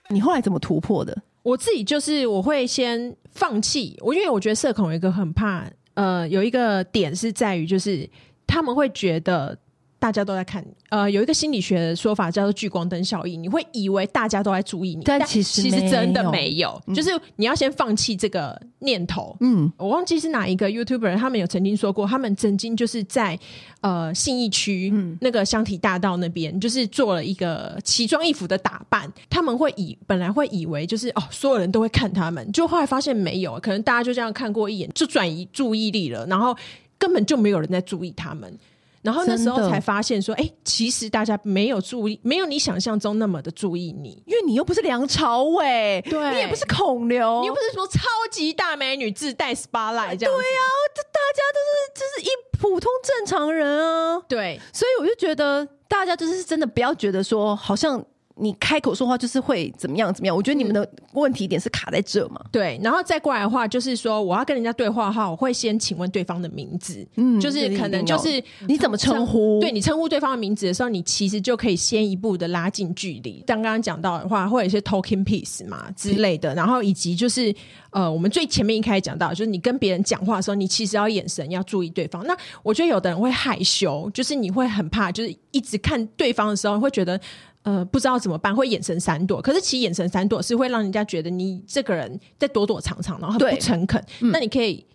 [0.09, 1.15] 你后来怎么突破的？
[1.43, 8.09] 我自己就是我会先放弃，我因为我觉得社恐有一个很怕，呃，有一个点是在于就是
[8.49, 9.57] 他们会觉得。
[10.01, 19.35] 大家都在看你，呃，有一个心理学的说法叫做聚光灯效应，你会以为大家都在注意你，但其实其实真的没有，嗯、就是你要先放弃这个念头。
[19.41, 23.37] 嗯，我忘记是哪一个 YouTuber，他们有曾经说过，他们曾经就是在
[23.81, 36.55] 呃信义区那个香堤大道那边，就是做了一个奇装异服的打扮，他们会以本来会以为就是哦，所有人都会看他们，就后来发现没有，可能大家就这样看过一眼就转移注意力了，然后
[36.99, 38.59] 根本就没有人在注意他们。
[39.01, 50.35] 然后那时候才发现说，哎，其实大家没有注意，没有你想象中那么的注意你，因为你又不是梁朝伟，对，你也不是孔刘，你又不是说超级大美女自带 spotlight 这样。
[50.35, 54.21] 对呀、啊，这大家都是就是一普通正常人啊。
[54.27, 58.05] 对，所以我就觉得大家就是真的不要觉得说好像。
[58.39, 60.35] 你开口说话就是会怎么样怎么样？
[60.35, 62.39] 我觉得你们的问题点是卡在这嘛？
[62.51, 69.59] 对，然后再过来的话，就是说我要跟人家对话的话，我会先请问对方的名字，嗯，就是可能就是你怎么称呼？
[69.59, 73.43] 对，你称呼对方的名字的时候，你其实就可以先一步的拉近距离。
[73.47, 77.53] 像刚刚讲到的话，会有一些 talking piece 嘛之类的，然后以及就是
[77.91, 82.25] 呃，我们最前面一开始讲到，就是你跟别人讲话的时候，你其实要眼神要注意对方。
[82.25, 87.19] 那我觉得有的人会害羞，就是你会很怕，就是一直看对方的时候，会觉得。
[87.63, 89.41] 呃，不知道怎么办，会眼神闪躲。
[89.41, 94.03] 可是其实眼神闪躲是会让人家觉得你这个人在躲躲藏藏，然后很不诚恳。
[94.21, 94.85] 嗯、那你可以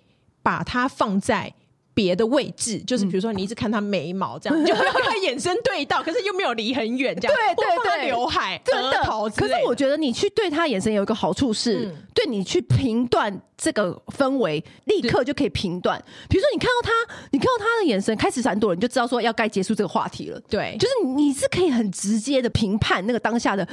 [0.42, 1.52] 把它放在
[1.94, 7.36] 别的位置，就是比如说你一直看他眉毛这样，嗯、 就会让他眼神对到，可是又没有离很远这样。
[7.36, 9.30] 对对对，刘海、额头。
[9.30, 16.02] 可是我觉得你去对他眼神有一个好处是，嗯、对你去评断这个氛围，立刻就可以评断。
[16.28, 20.40] 比如说你看到他，你看到他的眼神开始闪躲了，你就知道说要该结束这个话题了。
[20.48, 23.66] 对，就是你是可以很直接的评判那个当下的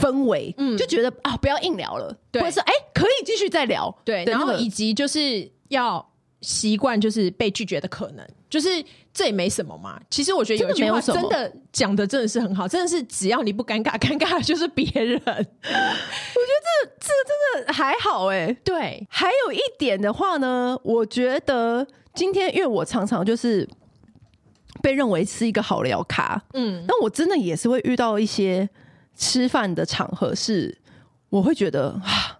[0.00, 3.94] 氛围，嗯，就觉得啊，不要硬聊了，对或者是哎，可以继续再聊。
[4.02, 6.10] 对，然后以及就是要。
[6.46, 8.68] 习惯就是被拒绝的可能，就是
[9.12, 10.00] 这也没什么嘛。
[10.08, 15.20] 其实我觉得有一句话真的讲的真的是很好，真的是只要你不尴尬，尴尬的就是别人。
[15.26, 18.56] 我觉得这这真的还好哎、欸。
[18.62, 23.68] 对，还有一点的话呢，我觉得今天因为我常常就是
[24.80, 28.68] 被认为是一个好聊咖，嗯，那我真的也是会遇到一些
[29.16, 30.78] 吃饭的场合，是
[31.28, 32.35] 我会觉得啊。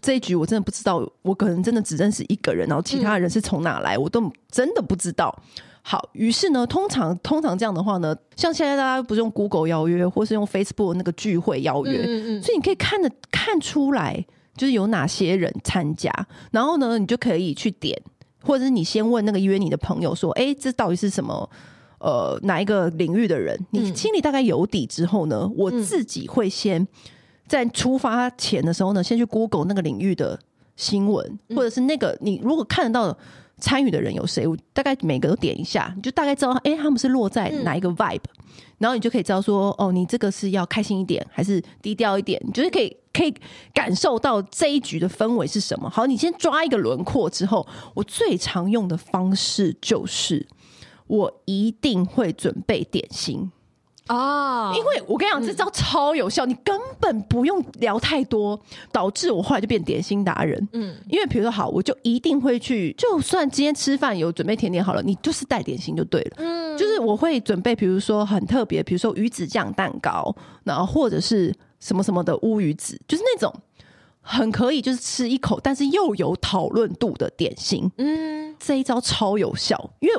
[0.00, 5.34] 这一局我真的不知道，我可能真的只认识一个人，然后其他人是从哪来，我都真的不知道。
[5.82, 14.24] 好，于是呢，通常通常这样的话呢，像现在大家不是用 Google 邀约，或是用 Facebook 那个聚会邀约，嗯嗯，所以你可以看得看出来，
[14.56, 16.12] 就是有哪些人参加，
[16.50, 18.00] 然后呢，你就可以去点，
[18.42, 21.48] 或者是你先问那个约你的朋友说，哎，这到底是什么？
[21.98, 23.58] 呃，哪一个领域的人？
[23.70, 26.86] 你心里大概有底之后呢，我自己会先。
[27.50, 30.38] 在出发前的时候呢，先去 Google 那个领域的
[30.76, 33.18] 新闻，或者是那个你如果看得到
[33.58, 38.20] 参与的人有谁，我大概每个都点一下，你就大概知道，哎、欸，他们是落在哪一个 vibe，
[38.78, 43.34] 然后你就可以知道说，哦，你这个是要开心一点，还是低调一点，你就是可以可以
[43.74, 45.90] 感受到这一局的氛围是什么。
[45.90, 50.46] 好，你先抓一个轮廓之后，我最常用的方式就是，
[51.08, 53.50] 我一定会准备点心。
[54.10, 60.68] 哦，因为我跟你讲，这招超有效，嗯、你根本不用聊太多，导致我后来就变点心达人。
[60.72, 66.30] 嗯，因为比如说好，我就一定会去，就算今天吃饭有准备甜点好了，你就是带点心就对了。
[66.38, 73.54] 嗯，就是我会准备，比如说很特别，比如说鱼子酱蛋糕，然后或者是什么什么的乌鱼子，就是那种
[74.20, 77.88] 很可以就是吃一口，但是又有讨论度的点心。
[77.98, 80.14] 嗯，这一招超有效，因为。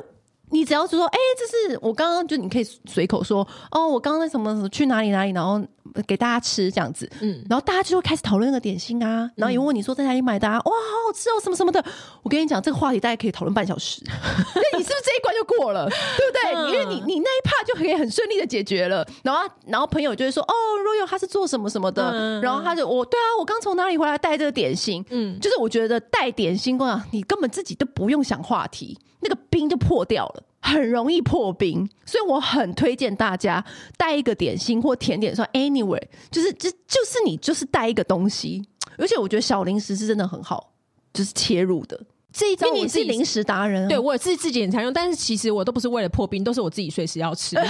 [0.51, 5.61] 你只要是说，哎、这是我刚刚就你可以随口说，哦，我刚刚那什么什么去哪里哪里，然后
[6.08, 11.84] 给大家吃这样子，嗯，然后大家就会开始讨论那个点心啊，然后也问你说在哪里买的，啊，哇，好好吃哦，什么什么的。
[12.23, 16.56] 我跟你讲，这个话题大概可以讨论半小时，那你是不是这一关就过了，对不对？
[16.56, 19.06] 嗯、因为你你那一 part 就可以很顺利的解决了。
[19.23, 30.43] 然后然后朋友就会说，哦，Royal 他是做什么什么的，嗯、然后他就我对啊，我刚从哪里回来带这个点心，嗯，就是我觉得带点心，我讲你根本自己都不用想话题，那个冰就破掉了。
[30.62, 33.63] 很容易破冰，所以我很推荐大家
[33.97, 38.63] 带一个点心或甜点，说 anyway，就是就就是你就是带一个东西，
[38.97, 40.71] 而且我觉得小零食是真的很好，
[41.12, 42.00] 就是切入的
[42.32, 42.71] 这一招。
[42.71, 47.58] 你是零食达人，对我自己自己很常用，但是其实我都不是为了破冰，都是我自己随时要吃。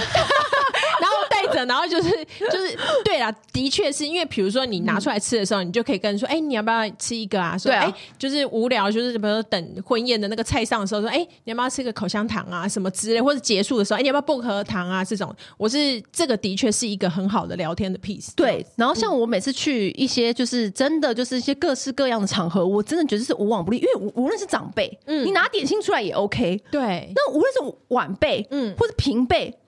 [1.44, 2.10] 然后带着， 然后就是
[2.50, 7.56] 就是对啦，的确是因为比如说你拿出来吃的时候，嗯、你就可以跟人说，哎、欸，你要不要吃一个啊？
[7.56, 12.68] 说，哎、啊欸，就是无聊，就是比如说等婚宴的那个菜上的时候，说，哎、欸，你要不要吃个口香糖啊？
[12.68, 15.04] 什么之类，或者结束的时候，哎、欸，你要不要薄荷糖啊？
[15.04, 18.30] 这种，我是这个的确是一个很好的聊天的 piece。
[18.36, 29.58] 对，然后像我每次去一些就是真的就是一些各式各样的场合，我真的觉得是无往不利，因为无无论是长辈，嗯，你拿点心出来也 OK，对，那无论是晚辈，嗯，或者平辈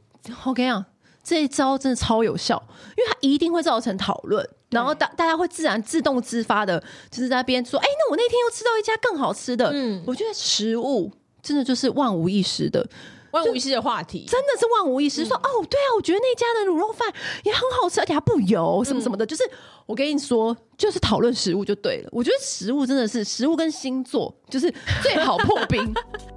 [0.44, 0.86] ，OK 啊。
[1.24, 2.62] 这一招真的超有效，
[2.96, 6.78] 因为它一定会造成讨论，然后大大家会自然自动自发的，
[7.10, 9.70] 就是在那边说，哎，那我那天又吃到一家更好吃的。
[9.72, 11.10] 嗯，我觉得食物
[11.42, 12.86] 真的就是万无一失的，
[13.30, 15.24] 万无一失的话题，真的是万无一失。
[15.24, 17.10] 嗯、说哦，对啊，我觉得那家的卤肉饭
[17.44, 19.24] 也很好吃，而且它不油，什么什么的。
[19.24, 19.42] 嗯、就是
[19.86, 22.08] 我跟你说，就是讨论食物就对了。
[22.12, 25.94] 我觉得食物真的是食物跟星座就是最好破冰。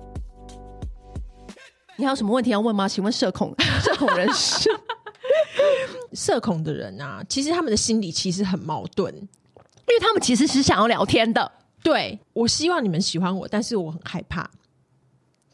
[1.97, 2.87] 你还有什么问题要问吗？
[2.87, 4.69] 请问社恐社恐人士，
[6.13, 11.51] 社恐的人啊，其实他们的心理其实很矛盾，因为他们其实是想要聊天的。
[11.83, 14.49] 对，我希望你们喜欢我，但是我很害怕。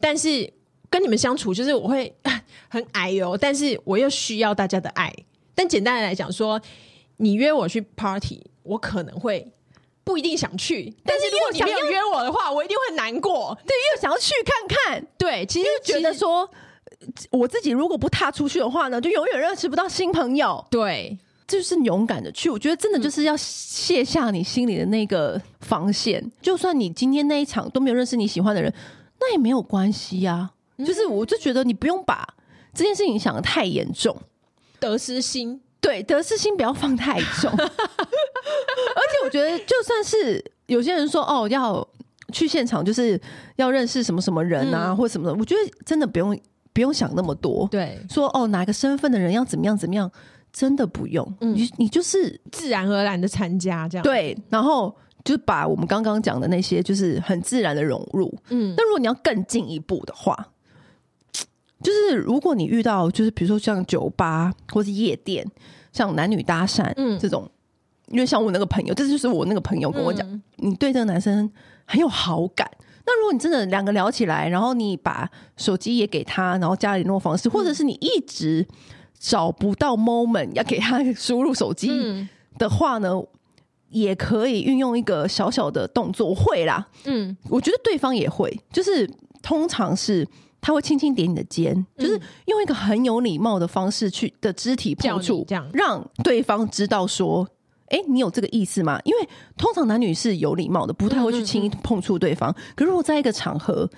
[0.00, 0.52] 但是
[0.90, 2.14] 跟你们相处，就是我会
[2.68, 5.12] 很矮哟，但是我又需要大家的爱。
[5.54, 6.60] 但简单的来讲说，
[7.16, 9.50] 你约我去 party，我可能会。
[10.06, 12.73] 不一定想去，但是如果你没有约我的话，我一定。
[13.66, 15.06] 对，又想要去看看。
[15.18, 16.48] 对，其实觉得说，
[17.30, 20.64] 我自己如果不踏出去的话呢，就永远认识不到新朋友。
[20.70, 22.48] 对，就是勇敢的去。
[22.50, 26.20] 我觉得真的就是要卸下你心里的那个防线。
[26.20, 28.72] 嗯、就算你今天那一场都没有认识你喜欢的人，
[29.20, 30.84] 那也没有关系呀、啊。
[30.84, 32.26] 就是我就觉得你不用把
[32.74, 34.16] 这件事情想的太严重，
[34.80, 35.60] 得失心。
[35.80, 37.50] 对，得失心不要放太重。
[37.58, 41.86] 而且我觉得，就算是有些人说哦，要
[42.34, 43.18] 去现场，就是
[43.56, 46.38] 要认识什么什么人啊，嗯、或什么的，我觉得真的不用
[46.72, 47.66] 不用想那么多。
[47.70, 50.10] 对，说哦，哪个身份的人要怎么样怎么样，
[50.52, 51.24] 真的不用。
[51.40, 54.02] 嗯、你你就是自然而然的参加这样。
[54.02, 54.94] 对，然后
[55.24, 58.36] 就把我们刚刚讲的那些，就是很自然的融入。
[58.50, 60.36] 嗯，那如果你要更进一步的话。
[61.82, 65.46] 就是如果你遇到，就是比如说像酒吧或是夜店，
[65.92, 67.44] 像男女搭讪这种，
[68.06, 71.50] 嗯、因为像我那个朋友，这就是我那个朋友跟我讲，嗯、你对这个男生
[71.84, 72.70] 很有好感。
[73.06, 78.66] 那如果你真的两个聊起来，然后你把手机也给他，然后加联络方式，或者是你一直
[79.18, 81.90] 找不到 moment 要给他输入手机
[82.58, 83.26] 的话呢，嗯、
[83.90, 86.86] 也可以运用一个小小的动作，我会啦。
[87.04, 89.08] 嗯，我觉得对方也会，就是
[89.42, 90.26] 通常是。
[90.66, 97.46] 他会轻轻点你的肩，嗯、就是用一个很有礼貌的方式去的肢体碰触，这样让对方知道说
[97.88, 102.50] ：“哎、欸，你有这个意思吗？”因为通常男女是有礼貌的，不太会去轻易碰触对方。
[102.50, 103.88] 嗯嗯嗯，可是如果在一个场合，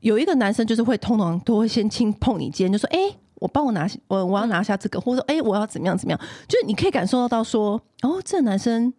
[0.00, 8.92] 有一个男生就是会通常都会先轻碰你肩，就说：“哎、欸，我帮我拿，我我要拿下这个，或者说，哎、欸，我要怎么样怎么样。”就是你可以感受到到说：“哦，这个男生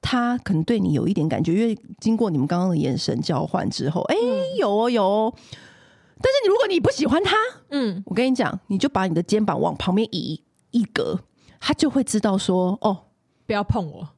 [0.00, 5.34] 他可能对你有一点感觉，因为经过你们刚刚的眼神交换之后，哎、欸，有哦有哦。”
[6.24, 7.34] 但是你如果你不喜欢他，
[7.70, 10.40] 嗯，我跟你讲，你就把你的肩膀往旁边移
[10.70, 11.18] 一格，
[11.58, 13.06] 他就会知道说，哦，
[13.52, 14.08] 不要碰我。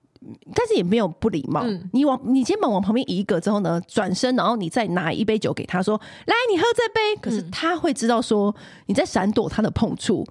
[0.54, 7.20] 但是也没有不礼貌，嗯、你往你肩膀往旁边移一个之后呢，转身，然后你再拿一杯酒给他说，来，你喝这杯。
[7.20, 8.54] 可是他会知道说
[8.86, 10.24] 你在闪躲他的碰触，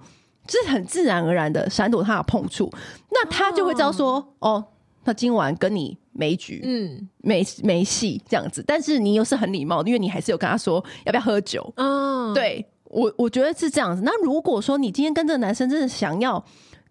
[0.46, 2.72] 就是很自然而然的闪躲他的碰触，
[3.10, 4.50] 那他就会知道说，哦。
[4.50, 4.64] 哦
[5.06, 14.00] 他今晚跟你没局，嗯，没没戏这样子，但是你又是很礼貌，因为你还是有跟他说要不要喝酒，哦，对我我觉得是这样子。
[14.02, 16.42] 那如果说你今天跟这个男生真的想要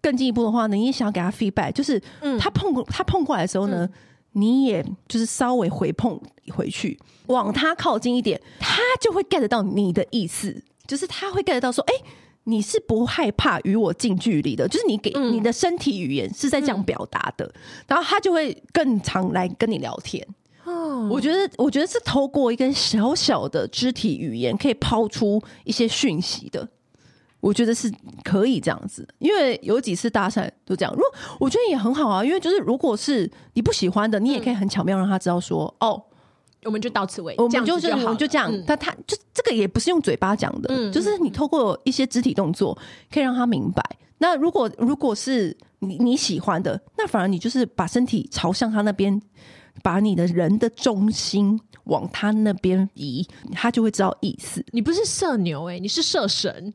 [0.04, 1.98] 更进一步的话呢，你也想要给他 feedback，就是
[2.38, 3.92] 他碰过他碰过来的时候呢，嗯、
[4.32, 12.04] 你也就是稍微回碰回去，往他靠近一点，他就会 get 到你的意思，就是他会 get 到说，哎、欸。
[12.46, 20.22] 你是不害怕与我近距离的，就是你给你的身体语言是在这样表达的，嗯、然后他就会更常来跟你聊天。
[20.64, 26.68] 哦，我觉得，我觉得是透过一个小小的肢体语言可以抛出一些讯息的，
[27.44, 29.06] 我觉得是可以这样子。
[29.18, 36.02] 因为有几次搭讪都这样，如果我觉得也很好啊，因为就是如果是你不喜欢的，你也可以很巧妙让他知道说，嗯、哦。
[36.64, 38.50] 我们就到此为止，我们就是我们就这样。
[38.66, 42.74] 但他就这个也不是用嘴巴讲的，嗯、就是你透过一些肢体动作
[43.12, 43.84] 可以让他明白。
[44.16, 49.20] 那如果如果是你你喜欢的，那反而你就是把身体朝向他那边，
[49.82, 54.64] 把你的人的中心往他那边移，他就会知道意思。
[54.70, 56.72] 你不是射牛哎、欸，你是射神，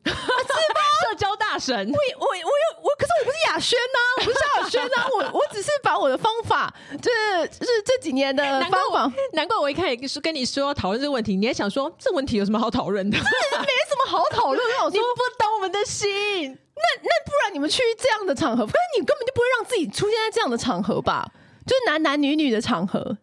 [1.50, 1.74] 大神。
[1.76, 9.12] 我我我有我，可是我不是雅轩呐， 我不是亚轩呐，我我只是把我的方法，就是就是这几年的方法。
[9.32, 13.18] 难怪我一开始是跟你说要讨论这个问题，你还想说这问题有什么好讨论的？
[13.18, 13.24] 这
[13.58, 14.64] 没什么好讨论。
[14.84, 16.08] 我说你不懂我们的心。
[16.82, 21.26] 那那不然你们去这样的场合，不然你根本就不会让自己出现在这样的场合吧？
[21.66, 23.18] 就是男男女女的场合。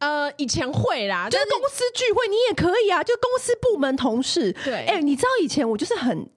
[0.00, 4.52] 呃，以前会啦，就是公司聚会你也可以啊，就公司部门同事。
[4.64, 6.28] 对，哎、欸，你知道以前我就是很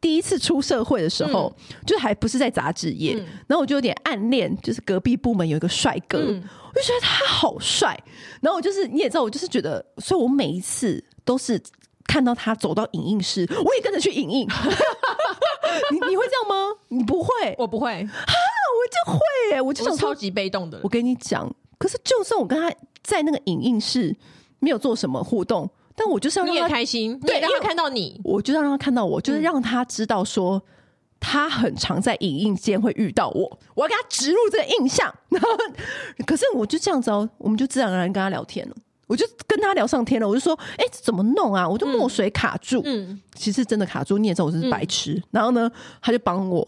[0.00, 7.98] 第一次出社会的时候，嗯、就还不是在杂志业，嗯、然后我就有点暗恋，就是隔壁部门有一个帅哥，嗯、我就觉得他好帅。
[8.40, 11.60] 然后我就是你也知道，我就是觉得，所以我每一次都是
[12.06, 14.48] 看到他走到影印室，我也跟着去影印。
[15.90, 16.74] 你你会这样吗？
[16.88, 19.18] 你不会，我不会啊，我就会
[19.52, 20.80] 哎、欸，我就超级被动的。
[20.82, 22.74] 我跟你讲，可是就算我跟他。
[23.04, 24.14] 在那个影印室
[24.58, 30.62] 没有做什么互动，但我就是要让他开心，对，让他看到你，我就要让他看到我，就是让他知道说
[31.18, 35.12] 他很常在影印间会遇到我，我要给他植入这个印象。
[35.28, 35.48] 然后，
[36.24, 38.74] 可是我就这样子哦，我们就自然而然跟他聊天了，
[39.08, 41.68] 我就跟他聊上天了，我就说，哎，怎么弄啊？
[41.68, 45.20] 我就墨水卡住，嗯，其实真的卡住，你也知道我是白痴。
[45.32, 45.68] 然后呢，
[46.00, 46.66] 他就帮我，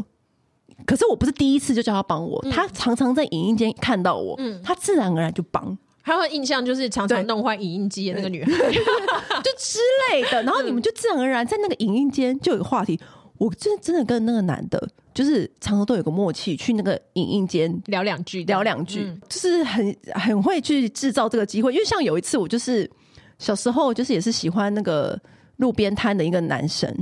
[0.85, 5.79] 可是我不是第一次就叫他帮我，他常常在影印间看到我，他自然而然就帮。
[6.11, 9.79] 他会印象就是常常弄坏影印机的那个女孩， 就之
[10.11, 10.43] 类的。
[10.43, 12.99] 然后你们就自然而然在那个影印间就有个话题。
[13.39, 21.73] 我真真的跟那个男的，就是常常都有个默契，去那个影印间聊两句，聊两句，嗯、就是很很会去制造这个机会。
[21.73, 22.91] 因为像有一次，我就是
[23.39, 25.17] 小时候就是也是喜欢那个
[25.59, 26.93] 路边摊的一个男生。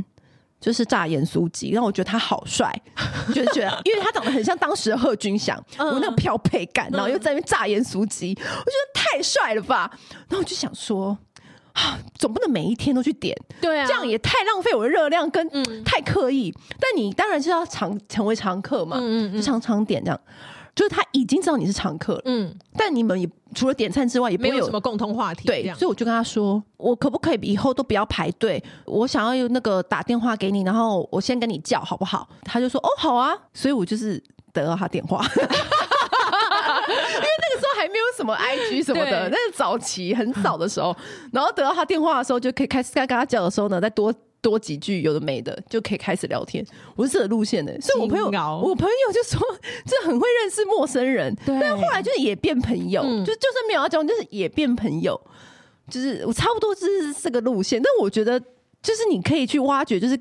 [0.60, 2.72] 就是炸盐酥鸡，让我觉得他好帅，
[3.28, 9.90] 就是觉得，因为他长得很像当时的贺军翔，我、嗯、那个飘配感，然后又在那边炸盐酥鸡，我觉得太帅了吧。
[10.28, 11.16] 然后我就想说，
[11.74, 15.48] 啊，总不能每一天都去点，对啊，这样也太浪费我的热量，跟
[15.84, 16.52] 太刻意。
[16.56, 20.20] 嗯、但你当然是要常成为常客嘛，嗯嗯嗯，就常常点这样。
[20.74, 28.62] 就是他已经知道你是常客了，嗯，但你们也除了点餐之外，也不会有，没有什么共同话题，对，所以我就跟他说，我可不可以以后都不要排队？
[28.84, 32.28] 我想要有那个打电话给你，然后我先跟你叫好不好？
[32.44, 40.94] 他就说哦，好啊，所以我就是得到他电话， 因为那个时候还没有什么 IG 什么的，对那是早期很早的时候，
[41.32, 44.12] 然后得到他电话的时候，就可以开始该跟他叫的时候呢，再多。
[44.40, 46.64] 多几句有的没的就可以开始聊天，
[46.96, 49.40] 我是这个路线的，所以我朋友，我朋友就说
[49.84, 55.20] 这很会认识陌生人，但后来就是也变朋友，嗯、就就算没有要交往，就是也变朋友，
[55.90, 58.38] 就是我差不多就是这个路线，但我觉得
[58.82, 60.18] 就是你可以去挖掘，就是。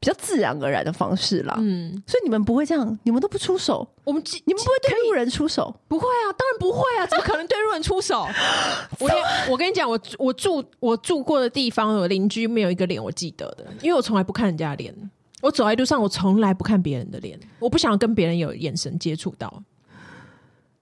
[0.00, 8.26] 比较自然而然的方式啦，嗯，所以你们不会这样，你们都不出手，我们你们不会对路人出手，不会啊，当然不会啊，怎么可能对路人出手？
[8.98, 9.16] 我跟
[9.50, 15.10] 我跟你讲，我我住我住过的地方，有邻居没有一个脸我记得的，因为我从来不看人家的脸，
[15.42, 19.62] 我走在路上，我从来不看别人的脸，我不想跟别人有眼神接触到。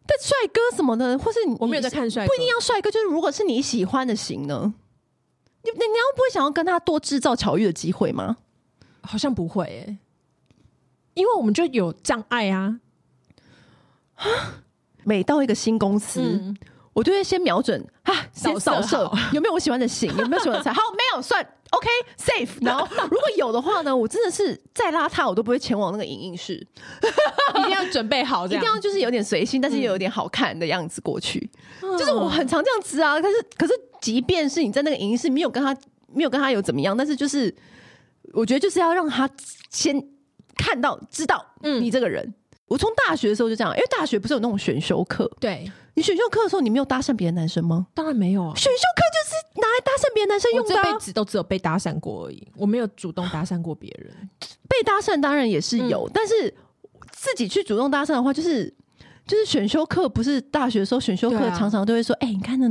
[0.07, 4.73] 但帅哥什么的，或是你我没有在看帅哥，不一定要帅哥，就是如果是你喜欢的型呢，
[5.65, 8.37] 你你要不会想要跟他多制造巧遇的机会吗？
[9.11, 9.99] 好像不会诶、欸，
[11.15, 12.79] 因为我们就有障碍啊！
[15.03, 16.55] 每到一个新公司，嗯、
[16.93, 20.71] 我就会先瞄准啊，先扫射 有没有我喜欢的型，有没有喜欢的菜。
[20.77, 21.89] 好，没有算 OK
[22.19, 22.51] safe。
[22.61, 26.55] 然后如果有的话呢，我真的是再邋遢，我都不会前往那个影印室，
[27.57, 31.49] 一定要准备好，一定要就是有点随性，但是又有点好看的样子过去。
[31.81, 35.75] 嗯、就是我很常这样子啊，但是可是，即便是你在那个影印室没有跟他
[36.13, 37.55] 没有跟他有怎么样，但是就是。
[38.33, 39.29] 我觉得就是要让他
[39.71, 40.03] 先
[40.57, 42.25] 看到、知道，嗯，你这个人。
[42.25, 42.35] 嗯、
[42.69, 45.31] 我从大学的时候就这样，因为大学不是有那种选修课？
[45.41, 47.87] 对，你选修课的时候，你没有搭讪别的男生吗？
[47.95, 54.13] 当然没有啊，选修课就是拿来搭讪别的男生用的、这辈子都只有被搭讪过而已，我没有主动搭讪过别人。
[54.69, 56.53] 被搭讪当然也是有，嗯、但是
[57.13, 58.73] 自己去主动搭讪的话，就是
[59.27, 62.69] 就是选修课，不是大学的时候选修课常常都会说，哎、啊欸，你看那。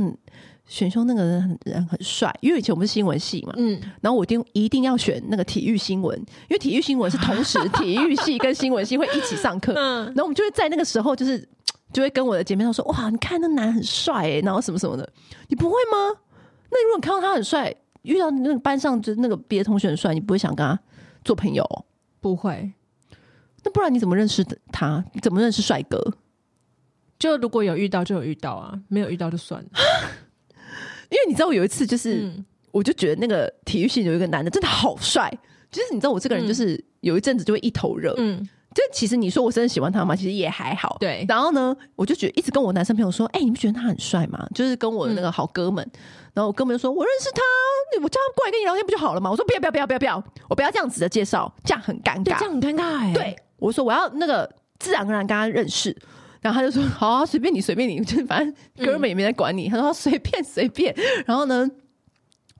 [0.68, 11.48] 选修那个人很人很帅，因为以前我们是新闻系嘛，嗯，然后我一定一定要选那个体育新闻，因为体育新闻是同时 体育系跟新闻系会一起上课，嗯，然后我们就会在那个时候就是
[11.92, 15.10] 就会跟我的姐妹说，哇，你看那男很帅哎、欸，然后什么什么的，
[15.48, 16.20] 你不会吗？
[16.70, 20.78] 那如果你看到他很帅，遇到那个班上就那个别的同学很帅，你不会想跟他
[21.24, 21.64] 做朋友？
[22.20, 22.70] 不会，
[23.64, 25.02] 那不然你怎么认识他？
[25.14, 26.12] 你怎么认识帅哥？
[27.18, 29.68] 就如果有遇到就有遇到啊，没有遇到就算了。
[31.10, 35.32] 因为你知道，我有一次就是，嗯、我就觉得那个体育系有一个男的真的好帅，
[35.70, 40.14] 就是你知道我这个人就是有一阵子就会一头热，嗯，就其实你说我真的喜欢他吗？
[40.14, 41.24] 其实也还好，对。
[41.28, 44.46] 然后呢，我就觉得一直跟我男生朋友说，哎、欸，你不觉得他很帅吗？
[44.54, 46.00] 就是跟我的那个好哥们，嗯、
[46.34, 47.40] 然后我哥们就说，我认识他，
[48.02, 49.30] 我叫他过来跟你聊天不就好了吗？
[49.30, 53.14] 我说不要不要不要不要不要，我不要这样子的介绍，这样很尴尬，这样很尴尬。
[53.14, 54.48] 对，我说我要那个
[54.78, 55.96] 自然而然跟他认识。
[56.40, 58.54] 然后他就说：“好啊，随便你，随便你， 就反正
[58.86, 59.68] 哥们也没在管你。
[59.68, 60.94] 嗯”他说：“随便随便。”
[61.26, 61.68] 然后呢，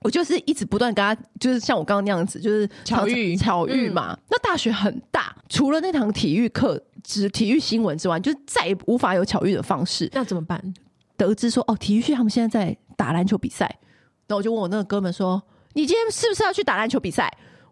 [0.01, 4.13] 我就是一直不断跟他，就是像我刚刚那样子，就是巧遇巧遇嘛。
[4.13, 10.09] 嗯、那大学很大，除了那堂体育课、只体育新闻之外，就再也无法有巧遇的方式。
[10.13, 10.61] 那怎么办？
[11.17, 13.65] 得知说哦，体育系他们现在在打篮球比赛，
[14.27, 15.41] 然后我就问我那个哥们说
[15.73, 17.29] ：“你今天是不是要去打篮球比赛？”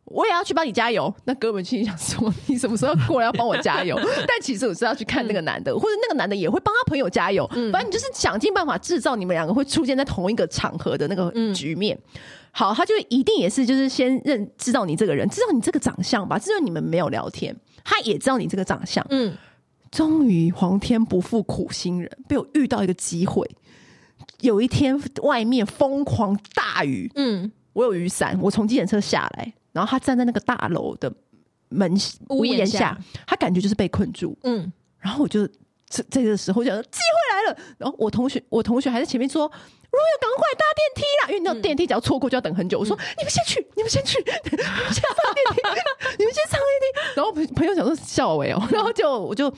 [0.07, 1.13] 我也要去帮你加油。
[1.25, 3.95] 那哥们心里想说：“你什么时候过来要帮我加油？”
[4.27, 7.49] 但其实我是要去看那个男的，嗯、或者那个男的也会帮他朋友加油。
[7.53, 11.97] 嗯、反正你就是想尽办法制造你们两个会出现在同一个场合的那个局面。
[12.13, 12.19] 嗯、
[12.51, 19.05] 好，他就一定也是就是先认知道你这个人，知道你这个长相吧，知道你们没有聊天，他也知道你这个长相。
[19.09, 19.35] 嗯，
[19.91, 23.49] 终于皇天不负苦心人，被我遇到一个机会。
[24.41, 29.53] 有一天外面疯狂大雨，嗯，我有雨伞，我从计程车下来。
[29.77, 31.13] 然后他站在那个大楼的
[31.69, 31.95] 门
[32.29, 32.97] 屋檐下，下
[33.27, 34.35] 他感觉就是被困住。
[34.41, 35.47] 嗯，然后我就
[35.87, 37.59] 这这个时候就说机会来了。
[37.77, 42.79] 然后我同学，我同学还在前面说：“如果要赶快搭电梯啦！”因为那种电梯只要错过就要等很久。
[42.79, 45.61] 嗯、我说：“你们先去，你们先去，你们先上电梯，
[46.17, 49.53] 你们先上电梯。”然后朋朋友想说笑我哦，然后就我就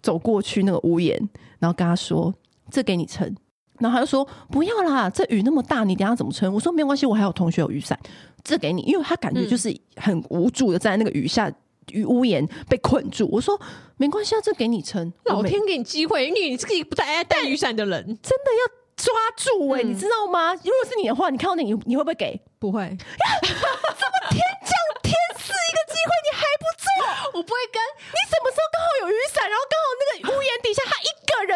[0.00, 1.14] 走过去那个屋檐，
[1.58, 2.34] 然后跟他说
[2.72, 3.36] ：“这给你撑。”
[3.78, 7.96] 然后他就说：“不要啦，这雨那么大，你等下怎么撑？”我说：“没关系，我还有同学有雨伞。”
[8.44, 11.52] 这给你，因为他感觉就是很无助的在那个雨下
[11.92, 13.28] 雨屋檐被困住。
[13.30, 13.60] 我说
[13.96, 18.66] 没关系啊，这给你撑，老天给你机会，因为你是个不太爱带雨伞的人，真的要
[18.96, 20.54] 抓住哎、欸，嗯、你知道吗？
[20.54, 22.40] 如果是你的话，你看到那你你会不会给？
[22.58, 22.80] 不会。
[22.82, 24.72] 这么天降
[25.02, 26.88] 天赐一个机会，你还不做？
[27.38, 27.78] 我不会跟。
[28.10, 30.97] 你什么时候刚好有雨伞，然后刚好那个屋檐底下他一个人，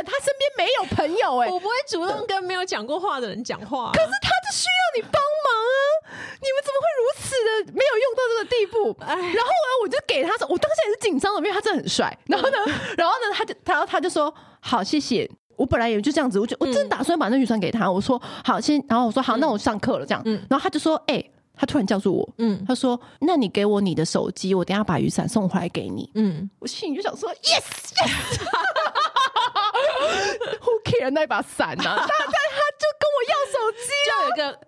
[0.03, 3.92] 他身边没有朋友哎、欸，我不会主动跟没有讲过话的人讲话、啊。
[3.94, 5.76] 可是他就需要你帮忙啊！
[6.40, 8.96] 你们怎么会如此的没有用到这个地步？
[9.05, 12.16] 唉然后呢，我就给他说，我当时也是紧张的，因为他真的很帅。
[12.26, 15.30] 然后呢，嗯、然后呢，他就他他就说好，谢谢。
[15.57, 17.88] 我本来也就这样子，我就我真打算把那雨伞给他。
[17.88, 20.22] 我说好，先，然后我说好，那我上课了这样。
[20.24, 26.11] 嗯、然后他就说，哎、欸，他突然叫住我，嗯，他说，那你给我你的手机，我等下把雨伞送回来给你。
[26.14, 27.62] 嗯，我心里就想说，yes
[30.12, 32.06] yes，who care 那把伞呢、啊？
[32.06, 34.58] 他他 他就跟我要手机了，就有一个。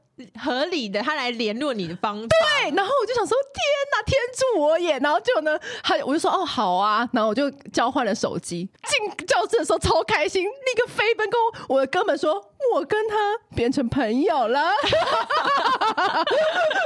[0.40, 2.28] 合理的，他来联络你的方法。
[2.28, 4.97] 对，然后我就想说，天哪，天助我也！
[5.01, 8.70] 然后就呢，他我就说，哦，好啊，然后我就交换了手机。
[8.86, 12.40] 进教室的时候超开心，立刻飞奔跟我的哥们说，
[12.72, 14.70] 我跟他变成朋友了。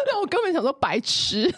[0.07, 1.55] 那我根本想说白痴，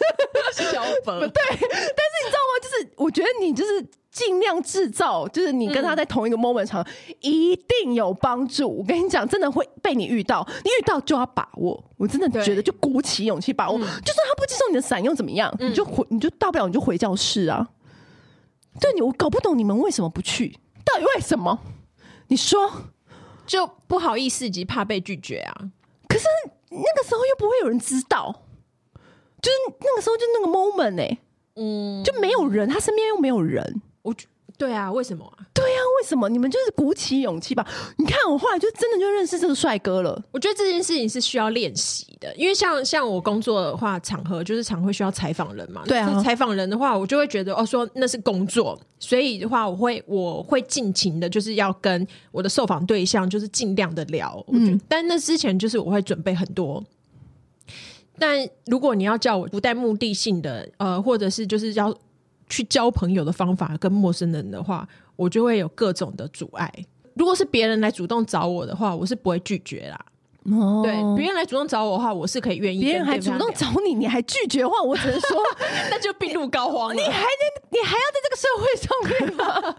[0.52, 2.58] 小本 对，但是你知道吗？
[2.60, 3.86] 就是我觉得你就是。
[4.20, 8.68] 尽量制造，就是你跟他在同一个 moment 场，嗯、一定有帮助。
[8.68, 11.82] 我跟你讲，真的会被你遇到，你遇到就要把握。
[11.96, 13.78] 我真的觉得，就鼓起勇气把握。
[13.78, 15.50] 嗯、就算他不接受你的伞又怎么样？
[15.58, 17.66] 嗯、你就回，你就大不了你就回教室啊。
[18.78, 20.58] 对你，我搞不懂你们为什么不去？
[20.84, 21.58] 到底为什么？
[22.28, 22.70] 你说，
[23.46, 25.54] 就不好意思及怕被拒绝啊。
[26.08, 26.26] 可是
[26.68, 28.42] 那个时候又不会有人知道，
[29.40, 31.18] 就是那个时候就那个 moment 哎、欸，
[31.56, 33.80] 嗯，就没有人，他身边又没有人。
[34.02, 34.14] 我
[34.58, 35.46] 对啊，为什么啊？
[35.54, 36.28] 对啊，为什么？
[36.28, 37.66] 你们就是鼓起勇气吧。
[37.96, 40.22] 你看，我后来就真的就认识这个帅哥了。
[40.32, 45.82] 我觉得这件事情是需要练习的，因为像像我工作的话，场合就是常会需要采访人嘛。
[45.86, 54.44] 对啊，采访人的话，我就会觉得哦，说那是工作，所以的话，我会我会尽情的，就是要跟我的受访对象，就是尽量的聊。
[54.52, 56.84] 嗯，但那之前就是我会准备很多。
[58.18, 61.96] 但如果你要叫我不带目的性的，呃，或者是就是要。
[62.50, 64.86] 去交朋友的方法跟陌生人的话，
[65.16, 66.70] 我就会有各种的阻碍。
[67.14, 69.98] 如果是别人来主动找我的话，我是不会拒绝啦。
[70.44, 72.80] 哦，对，别人来主动找我的话，我是可以愿意。
[72.82, 75.42] 别人还主动找你，你还拒绝的话，我只能说
[75.90, 76.94] 那就病入膏肓了。
[76.98, 77.28] 你还能，
[77.70, 79.76] 你还要在这个社会上面吗？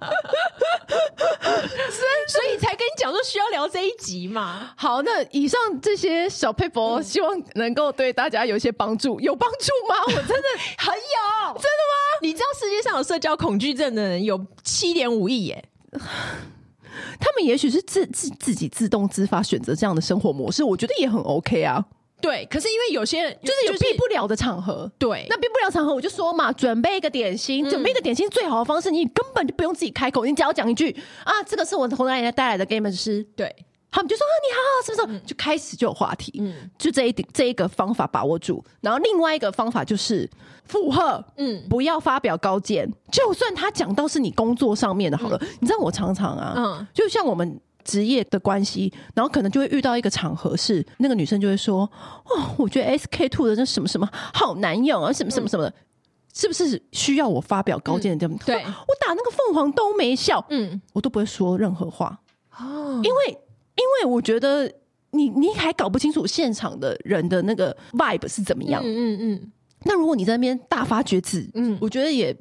[2.27, 4.71] 所以才跟你讲说需要聊这一集嘛。
[4.77, 9.19] 好，那以上这些小撇步，嗯、希望能够对大家有一些帮助。
[9.19, 9.95] 有帮助吗？
[10.05, 10.47] 我真的
[10.77, 12.21] 很有，真的吗？
[12.21, 15.65] 你知道世界上有社交恐惧症的人有七点五亿耶。
[17.19, 21.85] 他们也许是自自自己自动自发选择这样的生活模式，我觉得也很 OK 啊。
[22.21, 33.55] 对，可是因为有些人就是有避不了的场合，就是、对，那避不了场合，我就说嘛，准备一个点心，准备一个点心最好的方式，你根本就不用自己开口，你只要讲一句啊，这个是我从哪里带来的给你们吃，对。
[33.91, 35.17] 他们就说啊，你好，是不是？
[35.17, 38.63] 嗯、就开始就有话题，嗯，就这一点这一个方法把握住。
[38.79, 40.27] 然后另外一个方法就是
[40.63, 51.81] 附和，嗯，不要发表高见，就算他讲到是你工作上面的，好了，嗯、你知道我常常啊，嗯，就像我们职业的关系，然后可能就会遇到一个场合是那个女生就会说，
[52.23, 55.73] 哦，我觉得 SK two 的那什么什么好难用啊，什么什么什么的，嗯、
[56.33, 58.25] 是不是需要我发表高见的？
[58.45, 62.21] 对，我打那个凤凰都没笑，嗯，我都不会说任何话。
[62.57, 63.37] 哦，因为。
[63.75, 64.71] 因为我觉得
[65.11, 68.81] 你你还搞不清楚现场的人的那个 vibe 是怎么样。
[68.83, 69.51] 嗯嗯嗯。
[69.83, 72.35] 那如果你在那边大发厥词，嗯，我觉得也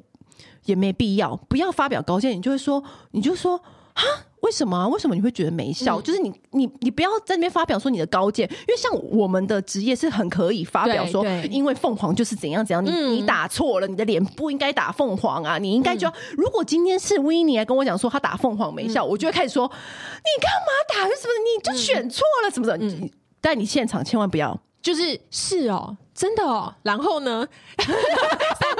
[0.65, 3.61] 也没必要，不要发表高见，你就会说，你就说
[3.93, 4.03] 啊。
[4.41, 4.87] 为什么啊？
[4.87, 5.99] 为什么你会觉得没效？
[5.99, 21.07] 嗯、就是你你你不要在那边发表说你的高见，因为像我们的职业是很可以发表说，因为凤凰就是怎样怎样，你、嗯、你打错了，你的脸不应该打凤凰啊，你应该就要、嗯、如果今天是 Winnie 来跟我讲说他打凤凰没效，嗯、我就会开始说你干嘛打？
[21.07, 22.51] 为什么你就选错了？
[22.51, 22.85] 什么什么？
[22.85, 26.73] 嗯、但你现场千万不要，就是是哦，真的哦。
[26.83, 27.87] 然后呢， 三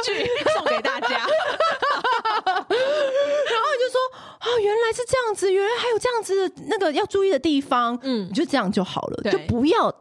[0.03, 1.28] 句送给大家。
[4.51, 9.93] 哦，原来是这样子，原来还有这样子的那个要注意的地方，嗯，你就这样就好了，就不要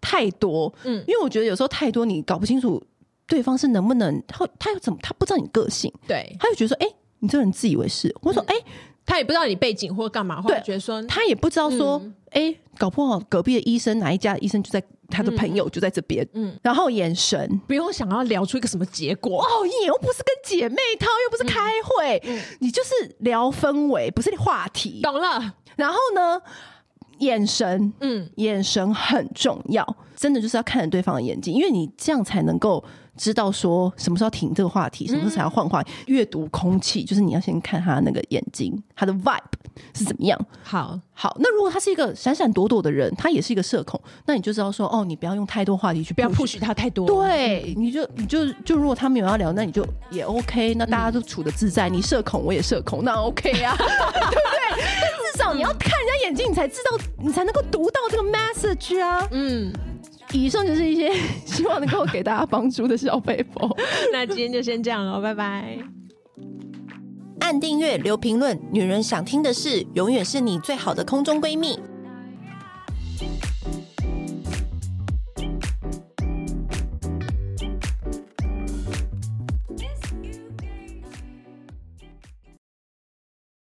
[0.00, 2.82] 太多，嗯，因为我觉得有时候太多，你搞不清楚
[3.26, 8.58] 对方是能不能，他他又怎么，他不知道你个性，对，他就觉得说，哎、欸，你这人自以为是，我说，哎、嗯。
[8.58, 8.64] 欸
[9.06, 12.52] 他也不知道你背景或干嘛，或者觉得说他也不知道说，哎、嗯。
[12.52, 14.80] 欸，搞不好隔壁的医生哪一家医生就在
[15.10, 19.42] 他的朋友就在这边，嗯，然后眼神不用想要聊出一个什么结果。
[19.42, 25.54] 哦，你又不是跟姐妹套，又不是开会，嗯嗯、你就是聊氛围，不是话题，懂了。
[25.76, 26.40] 然后呢，
[27.20, 32.84] 眼神，嗯，眼神很重要，真的就是要看着对方的眼睛，因为你这样才能够。
[33.16, 35.92] 知道说什么时候停这个话题，什么时候才要换话题。
[36.06, 39.40] 阅、嗯、读空气，就是你要先看他那个眼睛，他的 vibe
[39.94, 40.40] 是怎么样。
[40.62, 47.06] 好好，那如果他是一个闪闪躲躲的人，他也是一个社恐，那你就知道说，哦，你不要用太多话题去，不要 push 他太多。
[47.06, 50.72] 对，你就你就就如果他没有要聊，那你就也 OK。
[50.76, 55.09] 那大家都处的自在，嗯、你社恐，我也社恐，那 OK 啊， 对不对？
[55.54, 59.28] 你要看人家眼睛，你才知道，你才能够读到这个 message 啊。
[59.32, 59.72] 嗯。
[60.32, 61.12] 以上就是一些
[61.44, 63.68] 希望能够给大家帮助的小背包。
[64.12, 65.76] 那今天就先这样了，拜拜。
[67.40, 71.80] 按订阅，留评论，女人想听的事，永远是你最好的空中闺蜜。